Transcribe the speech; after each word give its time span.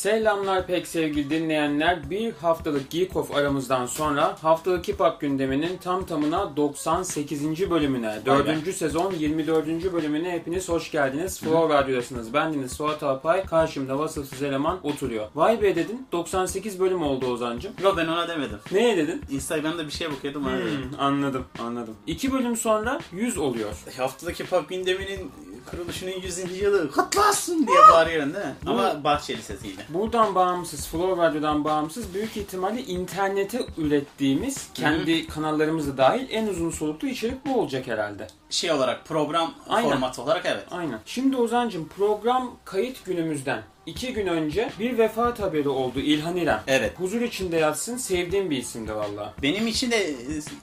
Selamlar 0.00 0.66
pek 0.66 0.86
sevgili 0.86 1.30
dinleyenler. 1.30 2.10
Bir 2.10 2.32
haftalık 2.32 2.90
Geek 2.90 3.16
Off 3.16 3.36
aramızdan 3.36 3.86
sonra 3.86 4.36
haftalık 4.42 4.88
Hip 4.88 5.00
Hop 5.00 5.20
gündeminin 5.20 5.76
tam 5.76 6.06
tamına 6.06 6.56
98. 6.56 7.70
bölümüne, 7.70 8.18
4. 8.26 8.74
sezon 8.74 9.12
24. 9.12 9.92
bölümüne 9.92 10.32
hepiniz 10.32 10.68
hoş 10.68 10.90
geldiniz. 10.90 11.40
Flow 11.40 11.74
Radyo'dasınız. 11.74 12.34
Bendeniz 12.34 12.72
Suat 12.72 13.02
Alpay. 13.02 13.44
Karşımda 13.44 13.98
vasıfsız 13.98 14.42
eleman 14.42 14.78
oturuyor. 14.82 15.28
Vay 15.34 15.62
be 15.62 15.76
dedin. 15.76 16.06
98 16.12 16.80
bölüm 16.80 17.02
oldu 17.02 17.26
Ozan'cım. 17.26 17.72
Yok 17.82 17.94
ben 17.96 18.06
ona 18.06 18.28
demedim. 18.28 18.58
Neye 18.72 18.96
dedin? 18.96 19.22
Instagram'da 19.30 19.86
bir 19.86 19.92
şey 19.92 20.10
bakıyordum. 20.10 20.44
Hmm, 20.44 20.60
anladım, 20.98 21.44
anladım. 21.58 21.96
2 22.06 22.32
bölüm 22.32 22.56
sonra 22.56 23.00
100 23.12 23.38
oluyor. 23.38 23.70
Haftadaki 23.96 24.46
pop 24.46 24.68
gündeminin 24.68 25.30
kuruluşunun 25.70 26.10
100. 26.22 26.60
yılı 26.62 26.90
kutlu 26.90 27.28
olsun 27.28 27.66
diye 27.66 27.78
bağırıyorsun 27.92 28.34
değil 28.34 28.46
mi? 28.46 28.54
Ama 28.66 29.04
Bahçeli 29.04 29.42
sesiyle. 29.42 29.82
Buradan 29.88 30.34
bağımsız, 30.34 30.88
Flow 30.88 31.22
Radyo'dan 31.22 31.64
bağımsız 31.64 32.14
büyük 32.14 32.36
ihtimalle 32.36 32.82
internete 32.82 33.66
ürettiğimiz 33.78 34.68
kendi 34.74 35.26
kanallarımızda 35.26 35.96
dahil 35.96 36.26
en 36.30 36.46
uzun 36.46 36.70
soluklu 36.70 37.08
içerik 37.08 37.46
bu 37.46 37.60
olacak 37.60 37.86
herhalde. 37.86 38.26
Şey 38.50 38.72
olarak 38.72 39.06
program 39.06 39.54
Aynen. 39.68 39.90
formatı 39.90 40.22
olarak 40.22 40.46
evet. 40.46 40.66
Aynen. 40.70 40.98
Şimdi 41.06 41.36
Ozan'cım 41.36 41.88
program 41.88 42.56
kayıt 42.64 43.04
günümüzden 43.04 43.62
iki 43.86 44.12
gün 44.12 44.26
önce 44.26 44.70
bir 44.78 44.98
vefat 44.98 45.40
haberi 45.40 45.68
oldu 45.68 46.00
İlhan 46.00 46.36
İrem. 46.36 46.62
Evet. 46.66 46.92
Huzur 46.98 47.20
içinde 47.20 47.56
yatsın 47.56 47.96
sevdiğim 47.96 48.50
bir 48.50 48.56
isimdi 48.56 48.94
valla. 48.94 49.34
Benim 49.42 49.66
için 49.66 49.90
de 49.90 49.96
e, 49.96 50.14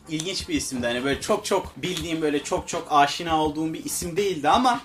ilginç 0.09 0.49
bir 0.49 0.53
isimdi. 0.53 0.87
Hani 0.87 1.03
böyle 1.03 1.21
çok 1.21 1.45
çok 1.45 1.77
bildiğim 1.77 2.21
böyle 2.21 2.43
çok 2.43 2.67
çok 2.67 2.87
aşina 2.89 3.43
olduğum 3.43 3.73
bir 3.73 3.85
isim 3.85 4.17
değildi 4.17 4.49
ama 4.49 4.81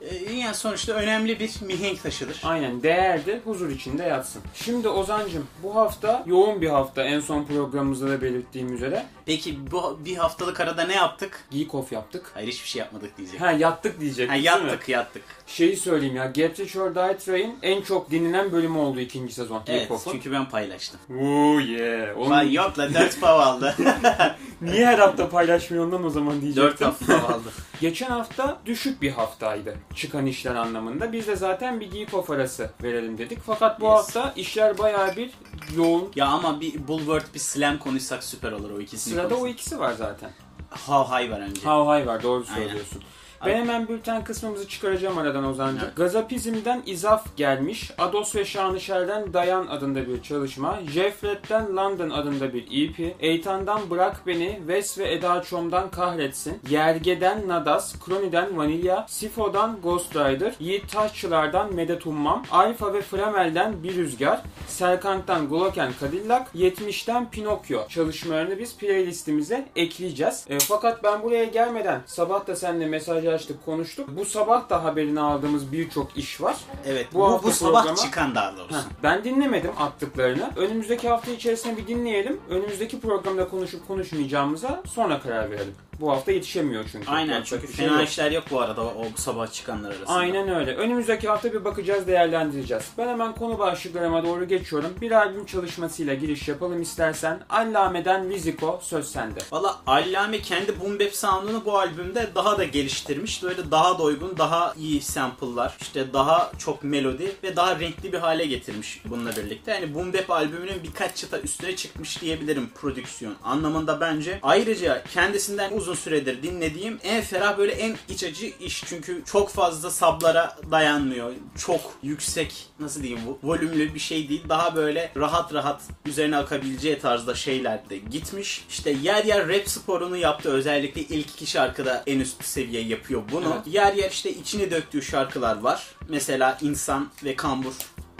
e, 0.00 0.34
yani 0.34 0.54
sonuçta 0.54 0.92
önemli 0.92 1.40
bir 1.40 1.52
mihenk 1.66 2.02
taşıdır. 2.02 2.40
Aynen 2.44 2.82
değerdi 2.82 3.40
huzur 3.44 3.70
içinde 3.70 4.02
yatsın. 4.02 4.42
Şimdi 4.54 4.88
Ozan'cım 4.88 5.46
bu 5.62 5.74
hafta 5.74 6.24
yoğun 6.26 6.60
bir 6.60 6.68
hafta 6.68 7.02
en 7.02 7.20
son 7.20 7.44
programımızda 7.44 8.08
da 8.08 8.22
belirttiğim 8.22 8.74
üzere. 8.74 9.06
Peki 9.26 9.70
bu 9.70 9.98
bir 10.04 10.16
haftalık 10.16 10.60
arada 10.60 10.82
ne 10.84 10.94
yaptık? 10.94 11.44
Geek 11.50 11.74
Off 11.74 11.92
yaptık. 11.92 12.30
Hayır 12.34 12.48
hiçbir 12.48 12.68
şey 12.68 12.80
yapmadık 12.80 13.18
diyecek. 13.18 13.40
Ha 13.40 13.50
yattık 13.52 14.00
diyecek. 14.00 14.30
Ha, 14.30 14.34
yattık 14.34 14.88
yattık. 14.88 15.22
Şeyi 15.46 15.76
söyleyeyim 15.76 16.16
ya 16.16 16.26
Get 16.26 16.60
Rich 16.60 16.76
or 16.76 16.94
Die 16.94 17.16
Trying 17.18 17.54
en 17.62 17.82
çok 17.82 18.10
dinlenen 18.10 18.52
bölümü 18.52 18.78
oldu 18.78 19.00
ikinci 19.00 19.34
sezon. 19.34 19.62
Evet 19.66 19.80
Geek 19.80 19.90
Off'un. 19.90 20.12
çünkü 20.12 20.32
ben 20.32 20.48
paylaştım. 20.48 21.00
Oo 21.20 21.58
yeah. 21.60 22.18
Oğlum, 22.18 22.30
Vay 22.30 22.52
yok 22.54 22.78
la 22.78 22.94
4 22.94 23.20
pav 23.20 23.38
aldı. 23.38 23.74
niye 24.62 24.86
her 24.86 24.98
hafta 24.98 25.28
paylaşmıyor 25.28 25.84
ondan 25.86 26.04
o 26.04 26.10
zaman 26.10 26.34
4 26.34 26.42
diyecektim. 26.42 26.88
pav 27.06 27.14
aldı. 27.34 27.48
Geçen 27.80 28.10
hafta 28.10 28.58
düşük 28.66 29.02
bir 29.02 29.10
haftaydı 29.10 29.74
çıkan 29.94 30.26
işler 30.26 30.54
anlamında. 30.54 31.12
Biz 31.12 31.26
de 31.26 31.36
zaten 31.36 31.80
bir 31.80 31.90
Geek 31.90 32.14
Off 32.14 32.30
arası 32.30 32.70
verelim 32.82 33.18
dedik. 33.18 33.38
Fakat 33.46 33.80
bu 33.80 33.84
Yes. 33.84 33.92
hafta 33.94 34.32
işler 34.36 34.78
bayağı 34.78 35.16
bir 35.16 35.30
yoğun. 35.76 36.12
Ya 36.16 36.26
ama 36.26 36.60
bir 36.60 36.88
Bulworth 36.88 37.34
bir 37.34 37.38
slam 37.38 37.78
konuşsak 37.78 38.24
süper 38.24 38.52
olur 38.52 38.70
o 38.70 38.80
ikisini. 38.80 39.11
Sırada 39.12 39.36
o 39.36 39.46
ikisi 39.46 39.78
var 39.78 39.92
zaten. 39.92 40.30
How 40.70 41.16
High 41.24 41.30
var 41.32 41.40
önce. 41.40 41.60
How 41.68 41.98
High 41.98 42.06
var 42.06 42.22
doğru 42.22 42.44
söylüyorsun. 42.44 43.02
Aynen. 43.02 43.21
Ben 43.46 43.56
hemen 43.56 43.88
bülten 43.88 44.24
kısmımızı 44.24 44.68
çıkaracağım 44.68 45.18
aradan 45.18 45.44
Ozan'cığım. 45.44 45.84
Evet. 45.84 45.96
Gazapizm'den 45.96 46.82
izaf 46.86 47.36
gelmiş. 47.36 47.90
Ados 47.98 48.36
ve 48.36 48.44
Şanışer'den 48.44 49.32
Dayan 49.32 49.66
adında 49.66 50.08
bir 50.08 50.22
çalışma. 50.22 50.78
Jeffret'ten 50.90 51.76
London 51.76 52.10
adında 52.10 52.54
bir 52.54 52.62
EP. 52.62 53.16
Eytan'dan 53.20 53.90
Bırak 53.90 54.26
Beni. 54.26 54.56
Wes 54.58 54.98
ve 54.98 55.12
Eda 55.12 55.42
Çom'dan 55.42 55.90
Kahretsin. 55.90 56.58
Yerge'den 56.70 57.48
Nadas. 57.48 57.94
Kroni'den 57.98 58.56
Vanilya. 58.56 59.06
Sifo'dan 59.08 59.78
Ghost 59.82 60.16
Rider. 60.16 60.54
Yiğit 60.60 60.92
Taşçılar'dan 60.92 61.74
Medet 61.74 62.06
Ummam. 62.06 62.42
Alfa 62.50 62.94
ve 62.94 63.02
Fremel'den 63.02 63.82
Bir 63.82 63.96
Rüzgar. 63.96 64.40
Serkank'tan 64.68 65.48
Glocken 65.48 65.92
Cadillac. 66.00 66.44
70'ten 66.54 67.30
Pinokyo 67.30 67.88
çalışmalarını 67.88 68.58
biz 68.58 68.76
playlistimize 68.76 69.68
ekleyeceğiz. 69.76 70.44
E, 70.48 70.58
fakat 70.58 71.04
ben 71.04 71.22
buraya 71.22 71.44
gelmeden 71.44 72.00
sabah 72.06 72.46
da 72.46 72.56
seninle 72.56 72.86
mesajlaştık 73.32 73.64
konuştuk. 73.64 74.08
Bu 74.16 74.24
sabah 74.24 74.70
da 74.70 74.84
haberini 74.84 75.20
aldığımız 75.20 75.72
birçok 75.72 76.16
iş 76.16 76.40
var. 76.40 76.56
Evet 76.86 77.06
Bu 77.14 77.18
bu, 77.18 77.40
bu, 77.42 77.50
sabah 77.52 77.82
programa- 77.82 77.96
çıkan 77.96 78.34
daha 78.34 78.56
doğrusu. 78.56 78.74
Heh, 78.74 78.82
ben 79.02 79.24
dinlemedim 79.24 79.70
attıklarını. 79.78 80.50
Önümüzdeki 80.56 81.08
hafta 81.08 81.30
içerisinde 81.30 81.76
bir 81.76 81.86
dinleyelim. 81.86 82.40
Önümüzdeki 82.50 83.00
programda 83.00 83.48
konuşup 83.48 83.88
konuşmayacağımıza 83.88 84.82
sonra 84.86 85.20
karar 85.20 85.50
verelim. 85.50 85.74
Bu 86.00 86.10
hafta 86.10 86.32
yetişemiyor 86.32 86.84
çünkü. 86.92 87.10
Aynen 87.10 87.42
çünkü 87.42 87.66
şey 87.72 87.86
fena 87.86 88.00
yok. 88.00 88.08
işler 88.08 88.30
yok 88.30 88.44
bu 88.50 88.60
arada 88.60 88.82
o, 88.82 89.04
bu 89.16 89.20
sabah 89.20 89.52
çıkanlar 89.52 89.88
arasında. 89.90 90.08
Aynen 90.08 90.48
öyle. 90.48 90.74
Önümüzdeki 90.76 91.28
hafta 91.28 91.52
bir 91.52 91.64
bakacağız, 91.64 92.06
değerlendireceğiz. 92.06 92.84
Ben 92.98 93.08
hemen 93.08 93.34
konu 93.34 93.58
başlıklarıma 93.58 94.24
doğru 94.24 94.48
geçiyorum. 94.48 94.90
Bir 95.00 95.10
albüm 95.10 95.46
çalışmasıyla 95.46 96.14
giriş 96.14 96.48
yapalım 96.48 96.82
istersen. 96.82 97.40
Allame'den 97.50 98.28
Riziko 98.30 98.80
söz 98.82 99.08
sende. 99.08 99.38
Valla 99.52 99.80
Allame 99.86 100.40
kendi 100.40 100.80
boom 100.80 100.98
bap 101.00 101.14
sound'unu 101.14 101.64
bu 101.64 101.78
albümde 101.78 102.28
daha 102.34 102.58
da 102.58 102.64
geliştirmiş. 102.64 103.42
Böyle 103.42 103.70
daha 103.70 103.98
doygun, 103.98 104.34
daha 104.38 104.74
iyi 104.78 105.00
sample'lar, 105.02 105.76
işte 105.80 106.12
daha 106.12 106.52
çok 106.58 106.84
melodi 106.84 107.32
ve 107.42 107.56
daha 107.56 107.80
renkli 107.80 108.12
bir 108.12 108.18
hale 108.18 108.46
getirmiş 108.46 109.00
bununla 109.04 109.36
birlikte. 109.36 109.72
Yani 109.72 109.94
boom 109.94 110.12
bap 110.12 110.30
albümünün 110.30 110.82
birkaç 110.82 111.16
çıta 111.16 111.40
üstüne 111.40 111.76
çıkmış 111.76 112.20
diyebilirim 112.20 112.68
prodüksiyon 112.74 113.34
anlamında 113.44 114.00
bence. 114.00 114.38
Ayrıca 114.42 115.02
kendisinden 115.14 115.70
uzun 115.82 115.94
süredir 115.94 116.42
dinlediğim 116.42 116.98
en 117.02 117.22
ferah 117.22 117.58
böyle 117.58 117.72
en 117.72 117.96
iç 118.08 118.24
acı 118.24 118.46
iş. 118.60 118.84
Çünkü 118.86 119.22
çok 119.26 119.50
fazla 119.50 119.90
sablara 119.90 120.56
dayanmıyor. 120.70 121.32
Çok 121.66 121.80
yüksek 122.02 122.66
nasıl 122.80 123.02
diyeyim 123.02 123.20
vo- 123.28 123.36
volümlü 123.42 123.94
bir 123.94 123.98
şey 124.00 124.28
değil. 124.28 124.42
Daha 124.48 124.76
böyle 124.76 125.12
rahat 125.16 125.54
rahat 125.54 125.80
üzerine 126.06 126.36
akabileceği 126.36 126.98
tarzda 126.98 127.34
şeyler 127.34 127.90
de 127.90 127.96
gitmiş. 127.96 128.64
İşte 128.70 128.90
yer 129.02 129.24
yer 129.24 129.48
rap 129.48 129.68
sporunu 129.68 130.16
yaptı. 130.16 130.48
Özellikle 130.50 131.00
ilk 131.00 131.30
iki 131.30 131.46
şarkıda 131.46 132.02
en 132.06 132.20
üst 132.20 132.44
seviye 132.44 132.82
yapıyor 132.82 133.22
bunu. 133.32 133.52
Evet. 133.54 133.74
Yer 133.74 133.94
yer 133.94 134.10
işte 134.10 134.30
içine 134.30 134.70
döktüğü 134.70 135.02
şarkılar 135.02 135.60
var. 135.60 135.86
Mesela 136.08 136.58
İnsan 136.62 137.08
ve 137.24 137.36
Kambur 137.36 137.72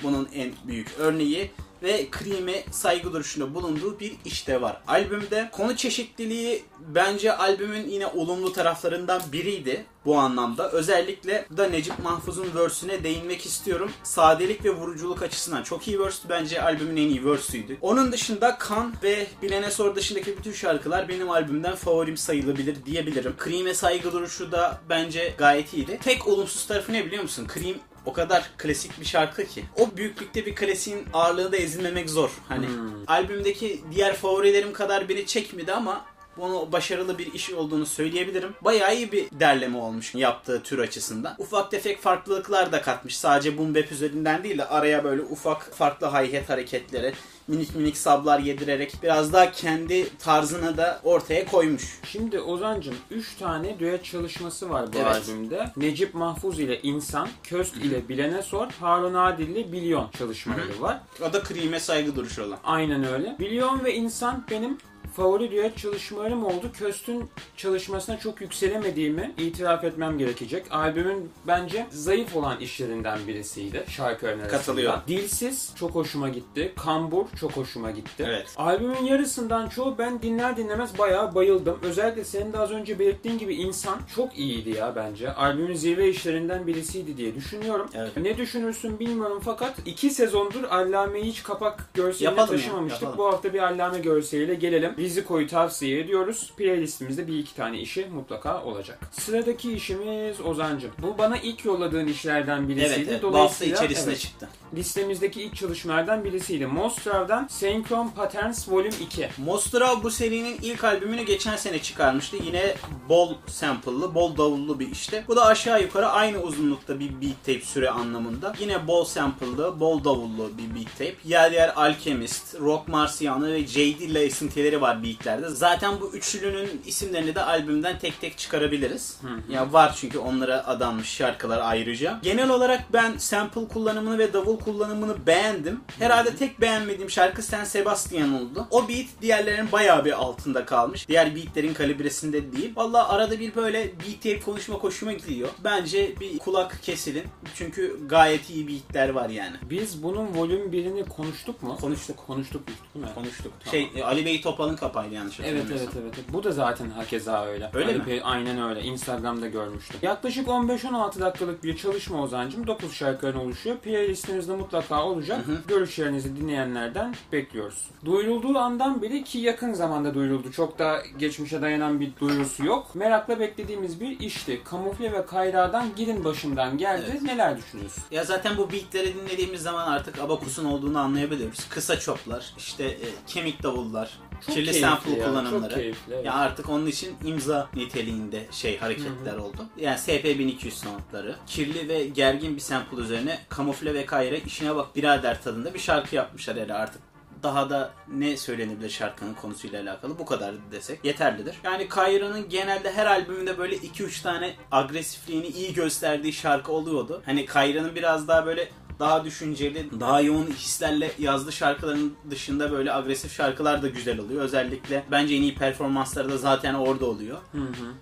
bunun 0.03 0.29
en 0.35 0.53
büyük 0.67 0.89
örneği 0.99 1.51
ve 1.83 2.07
Cream'e 2.19 2.65
saygı 2.71 3.13
duruşunda 3.13 3.55
bulunduğu 3.55 4.01
bir 4.01 4.13
işte 4.25 4.61
var. 4.61 4.83
Albümde 4.89 5.49
konu 5.53 5.77
çeşitliliği 5.77 6.65
bence 6.81 7.37
albümün 7.37 7.89
yine 7.89 8.07
olumlu 8.07 8.53
taraflarından 8.53 9.23
biriydi 9.33 9.85
bu 10.05 10.19
anlamda. 10.19 10.71
Özellikle 10.71 11.47
da 11.57 11.69
Necip 11.69 11.99
Mahfuz'un 11.99 12.55
verse'üne 12.55 13.05
değinmek 13.05 13.47
istiyorum. 13.47 13.93
Sadelik 14.03 14.65
ve 14.65 14.71
vuruculuk 14.71 15.23
açısından 15.23 15.63
çok 15.63 15.89
iyi 15.89 16.01
verse. 16.01 16.29
Bence 16.29 16.63
albümün 16.63 16.97
en 16.97 17.09
iyi 17.09 17.25
verse'üydü. 17.25 17.77
Onun 17.81 18.13
dışında 18.13 18.59
Kan 18.59 18.95
ve 19.03 19.27
Bilene 19.43 19.71
Sor 19.71 19.95
dışındaki 19.95 20.37
bütün 20.39 20.53
şarkılar 20.53 21.09
benim 21.09 21.31
albümden 21.31 21.75
favorim 21.75 22.17
sayılabilir 22.17 22.85
diyebilirim. 22.85 23.35
Cream'e 23.45 23.75
saygı 23.75 24.13
duruşu 24.13 24.53
da 24.53 24.81
bence 24.89 25.35
gayet 25.39 25.75
iyiydi. 25.75 25.99
Tek 26.03 26.29
olumsuz 26.29 26.67
tarafı 26.67 26.93
ne 26.93 27.07
biliyor 27.07 27.23
musun? 27.23 27.49
Cream 27.55 27.77
o 28.07 28.13
kadar 28.13 28.51
klasik 28.59 29.01
bir 29.01 29.05
şarkı 29.05 29.45
ki. 29.45 29.65
O 29.77 29.97
büyüklükte 29.97 30.47
bir 30.47 30.55
klasiğin 30.55 31.07
ağırlığında 31.13 31.57
ezilmemek 31.57 32.11
zor. 32.11 32.31
Hani 32.49 32.67
albümdeki 33.07 33.81
diğer 33.95 34.17
favorilerim 34.17 34.73
kadar 34.73 35.09
beni 35.09 35.27
çekmedi 35.27 35.73
ama 35.73 36.05
bunu 36.37 36.73
başarılı 36.73 37.19
bir 37.19 37.33
iş 37.33 37.53
olduğunu 37.53 37.87
söyleyebilirim. 37.87 38.55
Bayağı 38.61 38.97
iyi 38.97 39.13
bir 39.13 39.27
derleme 39.33 39.79
olmuş 39.79 40.15
yaptığı 40.15 40.63
tür 40.63 40.79
açısından. 40.79 41.35
Ufak 41.39 41.71
tefek 41.71 42.01
farklılıklar 42.03 42.73
da 42.73 42.83
katmış. 42.83 43.17
Sadece 43.17 43.59
boom 43.59 43.75
bap 43.75 43.93
üzerinden 43.93 44.45
değil 44.45 44.59
de 44.59 44.65
araya 44.69 45.05
böyle 45.05 45.23
ufak 45.23 45.75
farklı 45.75 46.07
hi-hat 46.07 46.49
hareketleri, 46.49 47.13
minik 47.49 47.77
minik 47.77 47.97
sablar 47.97 48.39
yedirerek 48.39 48.93
biraz 49.03 49.33
daha 49.33 49.53
kendi 49.53 50.19
tarzını 50.19 50.77
da 50.77 51.01
ortaya 51.05 51.45
koymuş. 51.47 52.01
Şimdi 52.09 52.41
Ozan'cım 52.41 52.95
3 53.11 53.37
tane 53.37 53.79
düet 53.79 54.05
çalışması 54.05 54.71
var 54.71 54.93
bu 54.93 54.97
Evet. 54.99 55.07
albümde. 55.07 55.73
Necip 55.77 56.15
Mahfuz 56.15 56.61
ile 56.61 56.83
İnsan, 56.83 57.29
Köst 57.43 57.77
ile 57.77 58.09
Bilene 58.09 58.43
Sor, 58.43 58.67
Harun 58.81 59.15
Adil 59.15 59.49
ile 59.49 59.73
Bilyon 59.73 60.11
çalışmaları 60.19 60.81
var. 60.81 61.01
O 61.21 61.33
da 61.33 61.43
Cream'e 61.45 61.81
saygı 61.81 62.17
duruşu 62.17 62.45
olan. 62.45 62.59
Aynen 62.65 63.05
öyle. 63.05 63.37
Bilyon 63.39 63.85
ve 63.85 63.95
İnsan 63.95 64.45
benim 64.51 64.79
favori 65.17 65.51
düet 65.51 65.79
çalışmalarım 65.79 66.45
oldu. 66.45 66.71
Köst'ün 66.79 67.31
çalışmasına 67.57 68.19
çok 68.19 68.41
yükselemediğimi 68.41 69.33
itiraf 69.39 69.85
etmem 69.85 70.19
gerekecek. 70.19 70.67
Albümün 70.71 71.31
bence 71.47 71.87
zayıf 71.91 72.37
olan 72.37 72.61
işlerinden 72.61 73.19
birisiydi 73.29 73.85
şarkıların 73.89 74.39
arasında. 74.41 74.59
Katılıyorum. 74.59 75.01
Dilsiz 75.09 75.73
çok 75.77 75.91
hoşuma 75.91 76.29
gitti. 76.29 76.73
Kambur 76.77 77.25
çok 77.41 77.53
hoşuma 77.53 77.91
gitti. 77.91 78.25
Evet. 78.29 78.55
Albümün 78.57 79.05
yarısından 79.05 79.69
çoğu 79.69 79.99
ben 79.99 80.23
dinler 80.23 80.57
dinlemez 80.57 80.99
bayağı 80.99 81.35
bayıldım. 81.35 81.79
Özellikle 81.83 82.25
senin 82.25 82.53
de 82.53 82.59
az 82.59 82.71
önce 82.71 82.99
belirttiğin 82.99 83.39
gibi 83.39 83.55
insan 83.55 83.99
çok 84.15 84.39
iyiydi 84.39 84.71
ya 84.71 84.97
bence. 84.97 85.33
Albümün 85.35 85.75
zirve 85.75 86.09
işlerinden 86.09 86.67
birisiydi 86.67 87.17
diye 87.17 87.35
düşünüyorum. 87.35 87.89
Evet. 87.95 88.17
Ne 88.17 88.37
düşünürsün 88.37 88.99
bilmiyorum 89.01 89.41
fakat 89.45 89.75
iki 89.87 90.11
sezondur 90.11 90.65
Allame'yi 90.65 91.25
hiç 91.25 91.43
kapak 91.43 91.91
görseline 91.95 92.31
Yapalım 92.31 92.53
ya, 92.55 92.57
taşımamıştık. 92.63 93.03
yapalım. 93.03 93.19
Bu 93.19 93.27
hafta 93.27 93.53
bir 93.55 93.63
Allame 93.63 93.99
görseliyle 93.99 94.55
gelelim. 94.55 94.95
Riziko'yu 95.03 95.47
tavsiye 95.47 96.01
ediyoruz. 96.01 96.53
Playlistimizde 96.57 97.27
bir 97.27 97.39
iki 97.39 97.55
tane 97.55 97.81
işi 97.81 98.07
mutlaka 98.07 98.63
olacak. 98.65 98.99
Sıradaki 99.13 99.73
işimiz 99.73 100.41
Ozancım. 100.41 100.91
Bu 100.99 101.19
bana 101.19 101.37
ilk 101.37 101.65
yolladığın 101.65 102.07
işlerden 102.07 102.69
birisiydi. 102.69 102.95
Evet, 102.97 103.09
evet. 103.11 103.23
Bu 103.23 103.27
hafta 103.27 103.39
Dolayısıyla 103.39 103.77
içerisinde 103.77 104.11
evet, 104.11 104.21
çıktı. 104.21 104.49
listemizdeki 104.77 105.43
ilk 105.43 105.57
çalışmalardan 105.57 106.25
birisiydi. 106.25 106.67
Mostrav'dan 106.67 107.47
Synchron 107.51 108.09
Patterns 108.09 108.69
Volume 108.69 108.89
2. 108.89 109.29
Mostra 109.39 110.03
bu 110.03 110.11
serinin 110.11 110.59
ilk 110.63 110.85
albümünü 110.85 111.23
geçen 111.23 111.57
sene 111.57 111.79
çıkarmıştı. 111.79 112.37
Yine 112.47 112.75
bol 113.09 113.35
sample'lı, 113.47 114.15
bol 114.15 114.37
davullu 114.37 114.81
bir 114.81 114.91
işte. 114.91 115.25
Bu 115.29 115.37
da 115.37 115.47
aşağı 115.47 115.83
yukarı 115.83 116.09
aynı 116.09 116.43
uzunlukta 116.43 117.01
bir 117.01 117.11
beat 117.11 117.37
tape 117.47 117.61
süre 117.61 117.91
anlamında. 117.91 118.55
Yine 118.61 118.87
bol 118.87 119.05
sample'lı, 119.05 119.81
bol 119.81 120.05
davullu 120.05 120.51
bir 120.59 120.75
beat 120.75 120.93
tape. 120.99 121.15
Yer 121.25 121.53
yer 121.53 121.73
Alchemist, 121.77 122.61
Rock 122.61 122.89
Marciano 122.89 123.47
ve 123.47 123.67
J.D. 123.67 124.05
ile 124.05 124.23
esintileri 124.25 124.81
var 124.81 124.92
beatlerde. 125.03 125.49
Zaten 125.49 126.01
bu 126.01 126.13
üçlünün 126.13 126.83
isimlerini 126.87 127.35
de 127.35 127.43
albümden 127.43 127.99
tek 127.99 128.21
tek 128.21 128.39
çıkarabiliriz. 128.39 129.21
Ya 129.49 129.73
var 129.73 129.95
çünkü 129.97 130.19
onlara 130.19 130.67
adanmış 130.67 131.09
şarkılar 131.09 131.61
ayrıca. 131.63 132.19
Genel 132.23 132.51
olarak 132.51 132.93
ben 132.93 133.17
sample 133.19 133.69
kullanımını 133.69 134.19
ve 134.19 134.33
davul 134.33 134.59
kullanımını 134.59 135.27
beğendim. 135.27 135.81
Herhalde 135.99 136.37
tek 136.37 136.61
beğenmediğim 136.61 137.11
şarkı 137.11 137.43
Sen 137.43 137.65
Sebastian 137.65 138.35
oldu. 138.35 138.67
O 138.71 138.89
beat 138.89 139.07
diğerlerinin 139.23 139.73
bayağı 139.73 140.05
bir 140.05 140.13
altında 140.13 140.65
kalmış. 140.65 141.09
Diğer 141.09 141.37
beatlerin 141.37 141.75
kalibresinde 141.75 142.53
değil. 142.53 142.73
Valla 142.77 143.09
arada 143.09 143.41
bir 143.41 143.55
böyle 143.55 143.93
beat 144.25 144.45
konuşma 144.45 144.75
hoşuma 144.75 145.13
gidiyor. 145.13 145.49
Bence 145.65 146.21
bir 146.21 146.39
kulak 146.39 146.79
kesilin. 146.83 147.25
Çünkü 147.55 148.09
gayet 148.09 148.51
iyi 148.51 148.69
beatler 148.69 149.09
var 149.09 149.29
yani. 149.29 149.57
Biz 149.71 150.03
bunun 150.03 150.35
Volume 150.35 150.65
1'ini 150.65 151.09
konuştuk 151.09 151.63
mu? 151.63 151.77
Konuştuk. 151.81 152.27
Konuştuk 152.27 152.63
değil 152.67 153.07
mi? 153.07 153.15
Konuştuk. 153.15 153.53
Tamam. 153.65 153.71
Şey 153.71 154.05
Ali 154.05 154.27
Bey 154.27 154.41
Topal'ın 154.41 154.77
kapağıydı 154.83 155.15
yanlış 155.15 155.41
Evet 155.41 155.65
evet 155.71 155.89
evet. 156.03 156.15
Bu 156.33 156.45
da 156.45 156.53
zaten 156.53 156.91
hakeza 156.91 157.45
öyle. 157.45 157.71
Öyle 157.75 157.87
Ali 157.87 157.99
mi? 157.99 158.21
Aynen 158.25 158.63
öyle. 158.69 158.83
Instagram'da 158.83 159.49
görmüştüm. 159.49 160.01
Yaklaşık 160.03 160.49
15-16 160.49 161.21
dakikalık 161.21 161.65
bir 161.65 161.77
çalışma 161.77 162.23
Ozancım. 162.23 162.67
9 162.67 162.95
şarkıdan 162.95 163.37
oluşuyor. 163.37 163.77
Playlistimizde 163.77 164.57
mutlaka 164.57 165.05
olacak. 165.05 165.41
Görüşlerinizi 165.69 166.37
dinleyenlerden 166.37 167.15
bekliyoruz. 167.33 167.91
Duyurulduğu 168.05 168.59
andan 168.59 169.03
beri 169.03 169.25
ki 169.25 169.39
yakın 169.39 169.73
zamanda 169.73 170.15
duyuruldu. 170.15 170.53
Çok 170.53 170.79
da 170.79 171.03
geçmişe 171.19 171.63
dayanan 171.63 172.01
bir 172.01 172.13
duyurusu 172.21 172.65
yok. 172.65 172.95
Merakla 172.95 173.41
beklediğimiz 173.41 174.01
bir 174.01 174.21
işti. 174.21 174.61
Kamufle 174.65 175.13
ve 175.13 175.27
Kayra'dan 175.27 175.87
girin 175.97 176.25
başından 176.25 176.79
geldi. 176.79 177.05
Evet. 177.11 177.23
Neler 177.23 177.59
düşünüyorsun? 177.59 178.03
Ya 178.11 178.25
zaten 178.25 178.57
bu 178.57 178.73
beatleri 178.73 179.15
dinlediğimiz 179.15 179.63
zaman 179.63 179.93
artık 179.93 180.19
Abakus'un 180.19 180.65
olduğunu 180.65 180.99
anlayabiliyoruz. 180.99 181.69
Kısa 181.69 181.99
çoplar, 181.99 182.53
işte 182.59 182.85
e, 182.85 183.09
kemik 183.27 183.63
davullar, 183.63 184.19
Çok 184.47 184.55
kirli 184.55 184.75
sample 184.75 185.11
ya, 185.11 185.27
kullanımları. 185.27 185.71
Çok 185.71 185.81
keyifli. 185.81 186.15
evet. 186.15 186.27
Ya 186.27 186.35
artık 186.35 186.69
onun 186.69 186.87
için 186.87 187.17
imza 187.25 187.69
niteliğinde 187.75 188.47
şey 188.51 188.79
hareketler 188.79 189.37
oldu. 189.37 189.67
Yani 189.77 189.99
SP1200 189.99 190.71
soundları. 190.71 191.37
Kirli 191.47 191.89
ve 191.89 192.05
gergin 192.05 192.57
bir 192.57 192.61
sample 192.61 192.97
üzerine 193.03 193.39
kamufle 193.49 193.95
ve 193.95 194.07
kayra 194.07 194.37
işine 194.37 194.77
bak 194.77 194.97
birader 194.97 195.43
tadında 195.43 195.75
bir 195.75 195.79
şarkı 195.79 196.17
yapmışlar 196.17 196.57
hele 196.57 196.75
artık. 196.75 197.03
Daha 197.43 197.71
da 197.71 197.91
ne 198.09 198.37
söylenebilir 198.37 198.91
şarkının 198.91 199.35
konusuyla 199.35 199.83
alakalı 199.83 200.19
bu 200.19 200.27
kadar 200.27 200.55
desek 200.73 201.05
yeterlidir. 201.05 201.55
Yani 201.65 201.89
Kayra'nın 201.89 202.49
genelde 202.49 202.93
her 202.93 203.07
albümünde 203.07 203.59
böyle 203.59 203.77
2-3 203.77 204.23
tane 204.23 204.55
agresifliğini 204.71 205.47
iyi 205.47 205.75
gösterdiği 205.75 206.33
şarkı 206.33 206.73
oluyordu. 206.73 207.23
Hani 207.27 207.47
Kayra'nın 207.47 207.95
biraz 207.95 208.29
daha 208.29 208.47
böyle 208.47 208.69
daha 209.03 209.25
düşünceli, 209.25 210.01
daha 210.01 210.21
yoğun 210.21 210.47
hislerle 210.47 211.13
yazdığı 211.19 211.53
şarkıların 211.53 212.15
dışında 212.31 212.73
böyle 212.73 212.93
agresif 212.93 213.33
şarkılar 213.33 213.83
da 213.83 213.89
güzel 213.89 214.19
oluyor. 214.19 214.43
Özellikle 214.43 215.05
bence 215.11 215.35
en 215.35 215.43
iyi 215.43 215.55
performansları 215.55 216.31
da 216.31 216.39
zaten 216.39 216.75
orada 216.75 217.07
oluyor. 217.07 217.39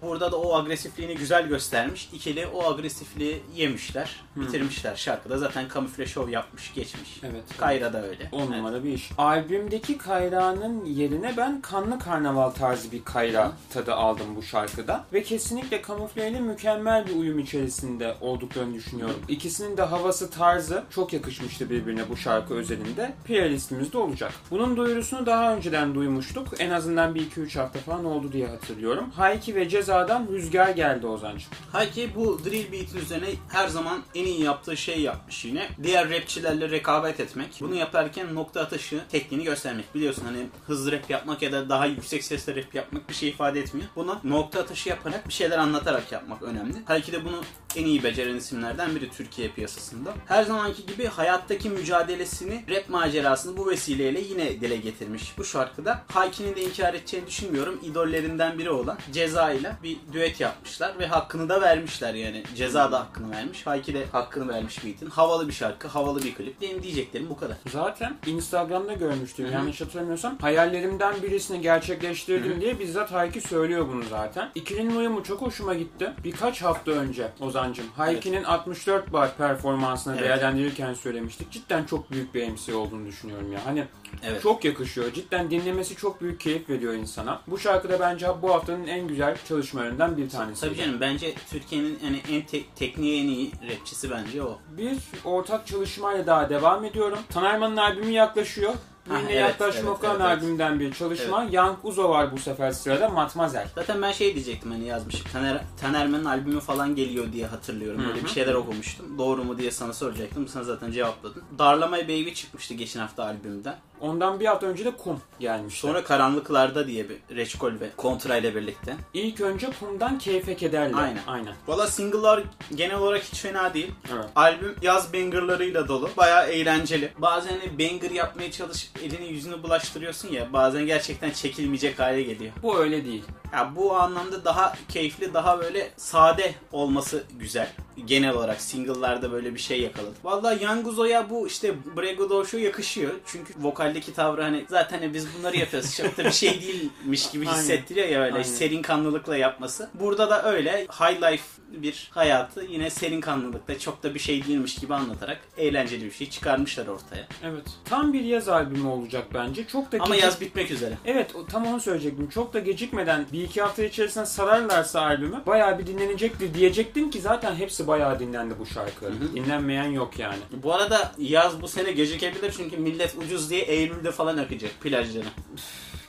Burada 0.02 0.32
da 0.32 0.36
o 0.36 0.54
agresifliğini 0.58 1.14
güzel 1.16 1.46
göstermiş. 1.48 2.08
İkili 2.12 2.46
o 2.46 2.72
agresifliği 2.72 3.42
yemişler, 3.56 4.20
bitirmişler 4.36 4.96
şarkıda. 4.96 5.38
Zaten 5.38 5.68
kamufle 5.68 6.06
şov 6.06 6.28
yapmış, 6.28 6.74
geçmiş. 6.74 7.20
Evet. 7.22 7.42
Kayra 7.58 7.92
da 7.92 8.02
öyle. 8.06 8.28
10 8.32 8.40
Evet. 8.40 8.50
numara 8.50 8.84
bir 8.84 8.92
iş. 8.92 9.10
Albümdeki 9.18 9.98
Kayra'nın 9.98 10.84
yerine 10.84 11.34
ben 11.36 11.60
kanlı 11.60 11.98
karnaval 11.98 12.50
tarzı 12.50 12.92
bir 12.92 13.04
Kayra 13.04 13.52
tadı 13.72 13.94
aldım 13.94 14.26
bu 14.36 14.42
şarkıda. 14.42 15.04
Ve 15.12 15.22
kesinlikle 15.22 15.82
kamufleyle 15.82 16.40
mükemmel 16.40 17.06
bir 17.06 17.16
uyum 17.16 17.38
içerisinde 17.38 18.14
olduklarını 18.20 18.74
düşünüyorum. 18.74 19.16
İkisinin 19.28 19.76
de 19.76 19.82
havası 19.82 20.30
tarzı 20.30 20.84
çok 20.90 21.12
yakışmıştı 21.12 21.70
birbirine 21.70 22.08
bu 22.08 22.16
şarkı 22.16 22.54
özelinde. 22.54 23.14
Playlistimizde 23.24 23.98
olacak. 23.98 24.32
Bunun 24.50 24.76
duyurusunu 24.76 25.26
daha 25.26 25.56
önceden 25.56 25.94
duymuştuk. 25.94 26.48
En 26.58 26.70
azından 26.70 27.14
bir 27.14 27.30
2-3 27.30 27.58
hafta 27.58 27.78
falan 27.78 28.04
oldu 28.04 28.32
diye 28.32 28.46
hatırlıyorum. 28.46 29.10
Hayki 29.10 29.54
ve 29.54 29.68
Ceza'dan 29.68 30.28
Rüzgar 30.32 30.68
geldi 30.68 31.06
Ozancığım. 31.06 31.50
Hayki 31.72 32.14
bu 32.14 32.44
drill 32.44 32.72
beat 32.72 32.94
üzerine 32.94 33.26
her 33.48 33.68
zaman 33.68 34.02
en 34.14 34.24
iyi 34.24 34.42
yaptığı 34.42 34.76
şey 34.76 35.00
yapmış 35.00 35.44
yine. 35.44 35.68
Diğer 35.82 36.10
rapçilerle 36.10 36.70
rekabet 36.70 37.20
etmek. 37.20 37.58
Bunu 37.60 37.74
yaparken 37.74 38.34
nokta 38.34 38.60
atışı 38.60 39.00
tekniğini 39.08 39.44
göstermek. 39.44 39.94
Biliyorsun 39.94 40.24
hani 40.24 40.46
hızlı 40.66 40.92
rap 40.92 41.10
yapmak 41.10 41.42
ya 41.42 41.52
da 41.52 41.68
daha 41.68 41.86
yüksek 41.86 42.24
sesle 42.24 42.56
rap 42.56 42.74
yapmak 42.74 43.08
bir 43.08 43.14
şey 43.14 43.28
ifade 43.28 43.60
etmiyor. 43.60 43.88
Bunu 43.96 44.18
nokta 44.24 44.60
atışı 44.60 44.88
yaparak 44.88 45.28
bir 45.28 45.32
şeyler 45.32 45.58
anlatarak 45.58 46.12
yapmak 46.12 46.42
önemli. 46.42 46.74
Hayki 46.84 47.12
de 47.12 47.24
bunu 47.24 47.42
en 47.76 47.84
iyi 47.84 48.02
beceren 48.02 48.36
isimlerden 48.36 48.96
biri 48.96 49.10
Türkiye 49.10 49.48
piyasasında. 49.48 50.12
Her 50.26 50.42
zamanki 50.42 50.86
gibi 50.86 51.06
hayattaki 51.06 51.70
mücadelesini, 51.70 52.64
rap 52.70 52.88
macerasını 52.88 53.56
bu 53.56 53.70
vesileyle 53.70 54.20
yine 54.20 54.60
dile 54.60 54.76
getirmiş. 54.76 55.38
Bu 55.38 55.44
şarkıda 55.44 56.02
Hayki'nin 56.12 56.56
de 56.56 56.62
inkar 56.62 56.94
edeceğini 56.94 57.26
düşünmüyorum. 57.26 57.80
İdollerinden 57.82 58.58
biri 58.58 58.70
olan 58.70 58.98
Ceza 59.12 59.52
ile 59.52 59.72
bir 59.82 59.96
düet 60.12 60.40
yapmışlar 60.40 60.98
ve 60.98 61.06
hakkını 61.06 61.48
da 61.48 61.60
vermişler 61.60 62.14
yani. 62.14 62.42
Ceza 62.56 62.92
da 62.92 63.00
hakkını 63.00 63.30
vermiş. 63.30 63.66
Hayki 63.66 63.94
de 63.94 64.06
hakkını 64.12 64.48
vermiş 64.48 64.84
beat'in. 64.84 65.10
Havalı 65.10 65.48
bir 65.48 65.52
şarkı, 65.52 65.88
havalı 65.88 66.22
bir 66.22 66.34
klip. 66.34 66.60
Benim 66.60 66.82
diyeceklerim 66.82 67.30
bu 67.30 67.36
kadar. 67.36 67.56
Zaten 67.72 68.16
Instagram'da 68.26 68.92
görmüştüm 68.92 69.52
yanlış 69.52 69.80
hatırlamıyorsam. 69.80 70.38
Hayallerimden 70.40 71.22
birisini 71.22 71.60
gerçekleştirdim 71.60 72.60
diye 72.60 72.78
bizzat 72.78 73.12
Hayki 73.12 73.40
söylüyor 73.40 73.88
bunu 73.88 74.02
zaten. 74.10 74.50
İkilinin 74.54 74.96
uyumu 74.96 75.24
çok 75.24 75.42
hoşuma 75.42 75.74
gitti. 75.74 76.12
Birkaç 76.24 76.62
hafta 76.62 76.90
önce 76.90 77.28
Ozancım 77.60 77.86
Hayki'nin 77.96 78.44
64 78.44 79.12
bar 79.12 79.36
performansını 79.36 80.14
Evet. 80.14 80.24
değerlendirirken 80.24 80.94
söylemiştik. 80.94 81.50
Cidden 81.50 81.84
çok 81.84 82.10
büyük 82.10 82.34
bir 82.34 82.48
MC 82.48 82.74
olduğunu 82.74 83.06
düşünüyorum 83.06 83.52
ya. 83.52 83.60
Hani 83.66 83.84
Evet. 84.22 84.42
çok 84.42 84.64
yakışıyor. 84.64 85.12
Cidden 85.12 85.50
dinlemesi 85.50 85.96
çok 85.96 86.20
büyük 86.20 86.40
keyif 86.40 86.68
veriyor 86.68 86.94
insana. 86.94 87.40
Bu 87.46 87.58
şarkı 87.58 87.88
da 87.88 88.00
bence 88.00 88.26
bu 88.42 88.54
haftanın 88.54 88.86
en 88.86 89.08
güzel 89.08 89.36
çalışmalarından 89.48 90.16
bir 90.16 90.30
tanesi. 90.30 90.60
Tabii 90.60 90.76
canım 90.76 91.00
bence 91.00 91.34
Türkiye'nin 91.50 91.98
yani 92.04 92.22
en 92.30 92.42
te- 92.46 92.64
tekniğe 92.76 93.22
en 93.22 93.28
iyi 93.28 93.52
rapçisi 93.70 94.10
bence 94.10 94.42
o. 94.42 94.58
Bir 94.76 94.96
ortak 95.24 95.66
çalışmayla 95.66 96.26
daha 96.26 96.50
devam 96.50 96.84
ediyorum. 96.84 97.18
Tanerman'ın 97.28 97.76
albümü 97.76 98.10
yaklaşıyor. 98.10 98.74
Yine 99.18 99.32
evet, 99.32 99.40
yaklaşma 99.40 99.80
evet, 99.80 99.90
Okan 99.90 100.10
evet, 100.10 100.20
evet. 100.20 100.38
albümünden 100.38 100.80
bir 100.80 100.92
çalışma. 100.92 101.46
Young 101.52 101.78
Uzo 101.82 102.08
var 102.08 102.32
bu 102.32 102.38
sefer 102.38 102.72
sırada. 102.72 103.08
Matmazel. 103.08 103.68
Zaten 103.74 104.02
ben 104.02 104.12
şey 104.12 104.34
diyecektim 104.34 104.70
hani 104.70 104.86
yazmışım. 104.86 105.26
Taner, 105.32 105.60
Tanerman'ın 105.80 106.24
albümü 106.24 106.60
falan 106.60 106.94
geliyor 106.96 107.32
diye 107.32 107.46
hatırlıyorum. 107.46 108.04
Böyle 108.08 108.24
bir 108.24 108.28
şeyler 108.28 108.54
okumuştum. 108.54 109.18
Doğru 109.18 109.44
mu 109.44 109.58
diye 109.58 109.70
sana 109.70 109.92
soracaktım. 109.92 110.48
Sen 110.48 110.62
zaten 110.62 110.92
cevapladın. 110.92 111.42
Darlama 111.58 111.96
Baby 111.96 112.32
çıkmıştı 112.32 112.74
geçen 112.74 113.00
hafta 113.00 113.24
albümden. 113.24 113.76
Ondan 114.00 114.40
bir 114.40 114.46
hafta 114.46 114.66
önce 114.66 114.84
de 114.84 114.96
Kum 114.96 115.20
gelmişti. 115.40 115.80
Sonra 115.80 116.04
Karanlıklarda 116.04 116.86
diye 116.86 117.06
bir 117.08 117.36
Reçkol 117.36 117.72
ve 117.72 117.90
Kontra 117.96 118.36
ile 118.36 118.54
birlikte. 118.54 118.96
İlk 119.14 119.40
önce 119.40 119.68
Kum'dan 119.80 120.18
Keyfe 120.18 120.56
Kederle. 120.56 120.96
Aynen. 120.96 121.20
Aynen. 121.26 121.54
Valla 121.66 121.86
single'lar 121.86 122.42
genel 122.74 122.96
olarak 122.96 123.22
hiç 123.22 123.38
fena 123.40 123.74
değil. 123.74 123.90
Evet. 124.14 124.24
Albüm 124.36 124.76
yaz 124.82 125.12
bangerlarıyla 125.12 125.88
dolu. 125.88 126.10
Bayağı 126.16 126.48
eğlenceli. 126.48 127.12
Bazen 127.18 127.58
hani 127.58 127.78
banger 127.78 128.10
yapmaya 128.10 128.50
çalışıp 128.50 129.02
elini 129.02 129.32
yüzünü 129.32 129.62
bulaştırıyorsun 129.62 130.28
ya. 130.28 130.52
Bazen 130.52 130.86
gerçekten 130.86 131.30
çekilmeyecek 131.30 131.98
hale 131.98 132.22
geliyor. 132.22 132.52
Bu 132.62 132.78
öyle 132.78 133.04
değil. 133.04 133.24
Ya 133.52 133.72
bu 133.76 133.96
anlamda 133.96 134.44
daha 134.44 134.74
keyifli, 134.88 135.34
daha 135.34 135.60
böyle 135.60 135.90
sade 135.96 136.54
olması 136.72 137.24
güzel. 137.38 137.68
Genel 138.04 138.34
olarak 138.34 138.60
single'larda 138.60 139.32
böyle 139.32 139.54
bir 139.54 139.60
şey 139.60 139.80
yakaladı. 139.80 140.14
Vallahi 140.24 140.64
Yanguzo'ya 140.64 141.30
bu 141.30 141.46
işte 141.46 141.74
Brego 141.96 142.30
Doşu 142.30 142.58
yakışıyor. 142.58 143.12
Çünkü 143.26 143.54
vokaldeki 143.90 144.14
tavrı 144.14 144.42
hani 144.42 144.64
zaten 144.68 144.98
hani 144.98 145.14
biz 145.14 145.26
bunları 145.38 145.56
yapıyoruz. 145.56 145.96
Çok 145.96 146.16
da 146.16 146.24
bir 146.24 146.30
şey 146.30 146.62
değilmiş 146.62 147.30
gibi 147.30 147.46
hissettiriyor 147.48 148.08
ya 148.08 148.20
öyle 148.22 148.32
Aynen. 148.34 148.42
serin 148.42 148.82
kanlılıkla 148.82 149.36
yapması. 149.36 149.90
Burada 149.94 150.30
da 150.30 150.52
öyle 150.52 150.86
high 151.00 151.22
life 151.32 151.44
bir 151.70 152.10
hayatı 152.14 152.64
yine 152.64 152.90
serin 152.90 153.20
kanlılıkla 153.20 153.78
çok 153.78 154.02
da 154.02 154.14
bir 154.14 154.18
şey 154.18 154.44
değilmiş 154.46 154.74
gibi 154.74 154.94
anlatarak 154.94 155.40
eğlenceli 155.58 156.04
bir 156.04 156.10
şey 156.10 156.30
çıkarmışlar 156.30 156.86
ortaya. 156.86 157.26
Evet. 157.44 157.62
Tam 157.84 158.12
bir 158.12 158.24
yaz 158.24 158.48
albümü 158.48 158.88
olacak 158.88 159.24
bence. 159.34 159.66
Çok 159.66 159.92
da 159.92 159.96
Ama 160.00 160.14
gecik- 160.14 160.24
yaz 160.24 160.40
bitmek 160.40 160.70
üzere. 160.70 160.94
Evet 161.04 161.30
tam 161.52 161.66
onu 161.66 161.80
söyleyecektim. 161.80 162.28
Çok 162.28 162.54
da 162.54 162.58
gecikmeden 162.58 163.26
bir 163.32 163.42
iki 163.44 163.62
hafta 163.62 163.82
içerisinde 163.84 164.26
sararlarsa 164.26 165.00
albümü 165.00 165.42
bayağı 165.46 165.78
bir 165.78 165.86
dinlenecektir 165.86 166.54
diyecektim 166.54 167.10
ki 167.10 167.20
zaten 167.20 167.54
hepsi 167.54 167.86
bayağı 167.86 168.18
dinlendi 168.18 168.54
bu 168.58 168.66
şarkı. 168.66 169.12
Dinlenmeyen 169.34 169.90
yok 169.90 170.18
yani. 170.18 170.38
Bu 170.62 170.74
arada 170.74 171.12
yaz 171.18 171.62
bu 171.62 171.68
sene 171.68 171.92
gecikebilir 171.92 172.54
çünkü 172.56 172.76
millet 172.76 173.14
ucuz 173.24 173.50
diye 173.50 173.62
Eylül'de 173.80 174.12
falan 174.12 174.36
akacak 174.36 174.80
plajlara. 174.80 175.26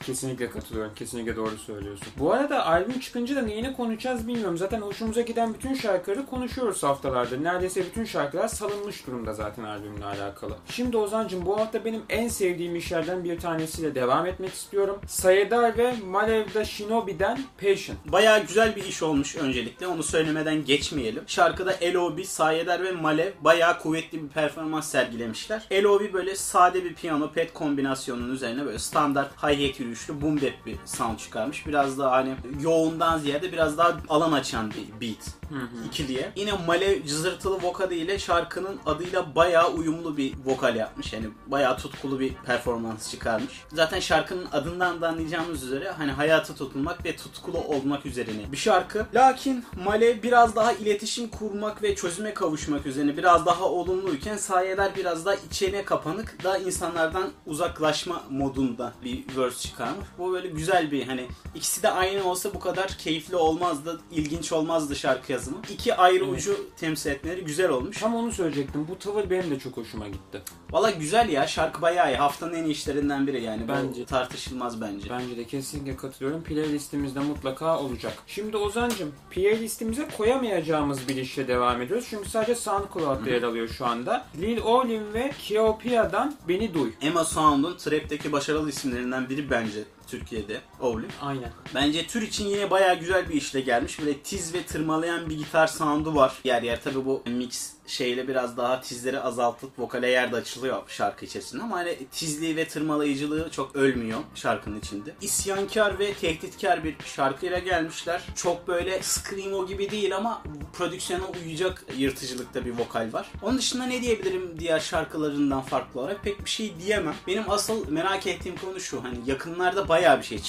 Kesinlikle 0.01 0.49
katılıyorum. 0.49 0.93
Kesinlikle 0.95 1.35
doğru 1.35 1.57
söylüyorsun. 1.57 2.07
Bu 2.19 2.33
arada 2.33 2.65
albüm 2.65 2.99
çıkınca 2.99 3.35
da 3.35 3.41
neyini 3.41 3.73
konuşacağız 3.73 4.27
bilmiyorum. 4.27 4.57
Zaten 4.57 4.81
hoşumuza 4.81 5.21
giden 5.21 5.53
bütün 5.53 5.73
şarkıları 5.73 6.25
konuşuyoruz 6.25 6.83
haftalardır. 6.83 7.43
Neredeyse 7.43 7.85
bütün 7.85 8.05
şarkılar 8.05 8.47
salınmış 8.47 9.07
durumda 9.07 9.33
zaten 9.33 9.63
albümle 9.63 10.05
alakalı. 10.05 10.57
Şimdi 10.69 10.97
Ozan'cığım 10.97 11.45
bu 11.45 11.59
hafta 11.59 11.85
benim 11.85 12.01
en 12.09 12.27
sevdiğim 12.27 12.75
işlerden 12.75 13.23
bir 13.23 13.39
tanesiyle 13.39 13.95
devam 13.95 14.25
etmek 14.25 14.53
istiyorum. 14.53 14.99
Sayedar 15.07 15.77
ve 15.77 15.93
Malevda 16.07 16.65
Shinobi'den 16.65 17.39
Passion. 17.61 17.97
Bayağı 18.05 18.45
güzel 18.47 18.75
bir 18.75 18.83
iş 18.83 19.03
olmuş 19.03 19.35
öncelikle. 19.35 19.87
Onu 19.87 20.03
söylemeden 20.03 20.65
geçmeyelim. 20.65 21.23
Şarkıda 21.27 21.71
L.O.B, 21.71 22.23
Sayeder 22.23 22.83
ve 22.83 22.91
Malev 22.91 23.31
bayağı 23.41 23.79
kuvvetli 23.79 24.23
bir 24.23 24.29
performans 24.29 24.91
sergilemişler. 24.91 25.67
L.O.B 25.71 26.13
böyle 26.13 26.35
sade 26.35 26.83
bir 26.83 26.93
piyano 26.93 27.31
pet 27.31 27.53
kombinasyonunun 27.53 28.33
üzerine 28.33 28.65
böyle 28.65 28.79
standart 28.79 29.33
hi-hat 29.43 29.90
yürüyüşlü 29.91 30.21
boom 30.21 30.35
bap 30.35 30.65
bir 30.65 30.77
sound 30.85 31.17
çıkarmış. 31.19 31.67
Biraz 31.67 31.99
daha 31.99 32.11
hani 32.11 32.35
yoğundan 32.61 33.17
ziyade 33.19 33.51
biraz 33.51 33.77
daha 33.77 33.97
alan 34.09 34.31
açan 34.31 34.71
bir 34.71 35.07
beat 35.07 35.41
ikiliye. 35.87 36.31
Yine 36.35 36.51
Malev 36.67 37.05
cızırtılı 37.05 37.61
vokalı 37.61 37.93
ile 37.93 38.19
şarkının 38.19 38.79
adıyla 38.85 39.35
bayağı 39.35 39.71
uyumlu 39.71 40.17
bir 40.17 40.33
vokal 40.45 40.75
yapmış. 40.75 41.13
Yani 41.13 41.25
bayağı 41.47 41.77
tutkulu 41.77 42.19
bir 42.19 42.33
performans 42.33 43.11
çıkarmış. 43.11 43.53
Zaten 43.73 43.99
şarkının 43.99 44.47
adından 44.51 45.01
da 45.01 45.09
anlayacağımız 45.09 45.63
üzere 45.63 45.91
hani 45.91 46.11
hayata 46.11 46.55
tutunmak 46.55 47.05
ve 47.05 47.15
tutkulu 47.15 47.57
olmak 47.57 48.05
üzerine 48.05 48.51
bir 48.51 48.57
şarkı. 48.57 49.05
Lakin 49.13 49.65
Malev 49.85 50.23
biraz 50.23 50.55
daha 50.55 50.73
iletişim 50.73 51.27
kurmak 51.27 51.83
ve 51.83 51.95
çözüme 51.95 52.33
kavuşmak 52.33 52.85
üzerine 52.85 53.17
biraz 53.17 53.45
daha 53.45 53.63
olumluyken 53.63 54.37
Sayeler 54.37 54.95
biraz 54.95 55.25
daha 55.25 55.35
içine 55.35 55.85
kapanık 55.85 56.43
da 56.43 56.57
insanlardan 56.57 57.29
uzaklaşma 57.45 58.23
modunda 58.29 58.93
bir 59.03 59.23
verse 59.37 59.59
çıkarmış. 59.59 59.80
Bu 60.17 60.31
böyle 60.33 60.47
güzel 60.47 60.91
bir 60.91 61.07
hani 61.07 61.27
ikisi 61.55 61.83
de 61.83 61.89
aynı 61.91 62.23
olsa 62.23 62.53
bu 62.53 62.59
kadar 62.59 62.87
keyifli 62.87 63.35
olmazdı, 63.35 64.01
ilginç 64.11 64.51
olmazdı 64.51 64.95
şarkı 64.95 65.31
yazımı. 65.31 65.57
İki 65.69 65.95
ayrı 65.95 66.23
Evet. 66.25 66.33
ucu 66.39 66.69
temsil 66.79 67.09
etmeleri 67.11 67.41
güzel 67.45 67.69
olmuş. 67.69 67.99
Tam 67.99 68.15
onu 68.15 68.31
söyleyecektim. 68.31 68.87
Bu 68.91 68.99
tavır 68.99 69.29
benim 69.29 69.51
de 69.51 69.59
çok 69.59 69.77
hoşuma 69.77 70.07
gitti. 70.07 70.41
Valla 70.71 70.91
güzel 70.91 71.29
ya 71.29 71.47
şarkı 71.47 71.81
bayağı 71.81 72.11
iyi. 72.13 72.17
Haftanın 72.17 72.53
en 72.53 72.63
iyi 72.63 72.71
işlerinden 72.71 73.27
biri 73.27 73.43
yani. 73.43 73.67
Bence. 73.67 73.87
Bence. 73.89 74.05
tartışılmaz 74.05 74.81
bence. 74.81 75.09
Bence 75.09 75.37
de 75.37 75.43
kesinlikle 75.45 75.95
katılıyorum. 75.97 76.43
Playlistimizde 76.43 77.19
mutlaka 77.19 77.79
olacak. 77.79 78.13
Şimdi 78.27 78.57
Ozan'cım 78.57 79.11
playlistimize 79.31 80.07
koyamayacağımız 80.17 81.07
bir 81.07 81.15
işle 81.15 81.47
devam 81.47 81.81
ediyoruz. 81.81 82.07
Çünkü 82.09 82.29
sadece 82.29 82.55
SoundCloud'da 82.55 83.29
yer 83.29 83.43
alıyor 83.43 83.67
şu 83.67 83.85
anda. 83.85 84.25
Lil 84.41 84.57
Olin 84.61 85.13
ve 85.13 85.31
Keopia'dan 85.47 86.35
Beni 86.47 86.73
Duy. 86.73 86.89
Emma 87.01 87.25
Sound'un 87.25 87.77
trap'teki 87.77 88.31
başarılı 88.31 88.69
isimlerinden 88.69 89.29
biri 89.29 89.49
bence 89.49 89.70
Türkiye'de. 90.11 90.61
Ovli. 90.79 91.05
Aynen. 91.21 91.51
Bence 91.75 92.07
tür 92.07 92.21
için 92.21 92.47
yine 92.47 92.71
bayağı 92.71 92.99
güzel 92.99 93.29
bir 93.29 93.33
işle 93.33 93.61
gelmiş. 93.61 93.99
Böyle 93.99 94.17
tiz 94.19 94.53
ve 94.53 94.63
tırmalayan 94.63 95.29
bir 95.29 95.37
gitar 95.37 95.67
sound'u 95.67 96.15
var. 96.15 96.33
Yer 96.43 96.61
yer 96.61 96.83
tabi 96.83 97.05
bu 97.05 97.23
mix 97.25 97.71
şeyle 97.91 98.27
biraz 98.27 98.57
daha 98.57 98.81
tizleri 98.81 99.19
azaltıp 99.19 99.79
vokale 99.79 100.09
yer 100.09 100.31
de 100.31 100.35
açılıyor 100.35 100.83
şarkı 100.87 101.25
içerisinde 101.25 101.63
ama 101.63 101.75
hani 101.75 101.97
tizliği 102.11 102.55
ve 102.55 102.67
tırmalayıcılığı 102.67 103.49
çok 103.51 103.75
ölmüyor 103.75 104.19
şarkının 104.35 104.79
içinde. 104.79 105.13
İsyankar 105.21 105.99
ve 105.99 106.13
tehditkar 106.13 106.83
bir 106.83 106.95
şarkıyla 107.05 107.59
gelmişler. 107.59 108.21
Çok 108.35 108.67
böyle 108.67 109.03
screamo 109.03 109.67
gibi 109.67 109.91
değil 109.91 110.15
ama 110.15 110.41
prodüksiyona 110.73 111.23
uyacak 111.45 111.85
yırtıcılıkta 111.97 112.65
bir 112.65 112.71
vokal 112.77 113.13
var. 113.13 113.31
Onun 113.41 113.57
dışında 113.57 113.85
ne 113.85 114.01
diyebilirim 114.01 114.59
diğer 114.59 114.79
şarkılarından 114.79 115.61
farklı 115.61 115.99
olarak 115.99 116.23
pek 116.23 116.45
bir 116.45 116.49
şey 116.49 116.73
diyemem. 116.79 117.15
Benim 117.27 117.51
asıl 117.51 117.91
merak 117.91 118.27
ettiğim 118.27 118.57
konu 118.57 118.79
şu 118.79 119.03
hani 119.03 119.17
yakınlarda 119.25 119.89
bayağı 119.89 120.00
bir 120.19 120.23
şey 120.23 120.39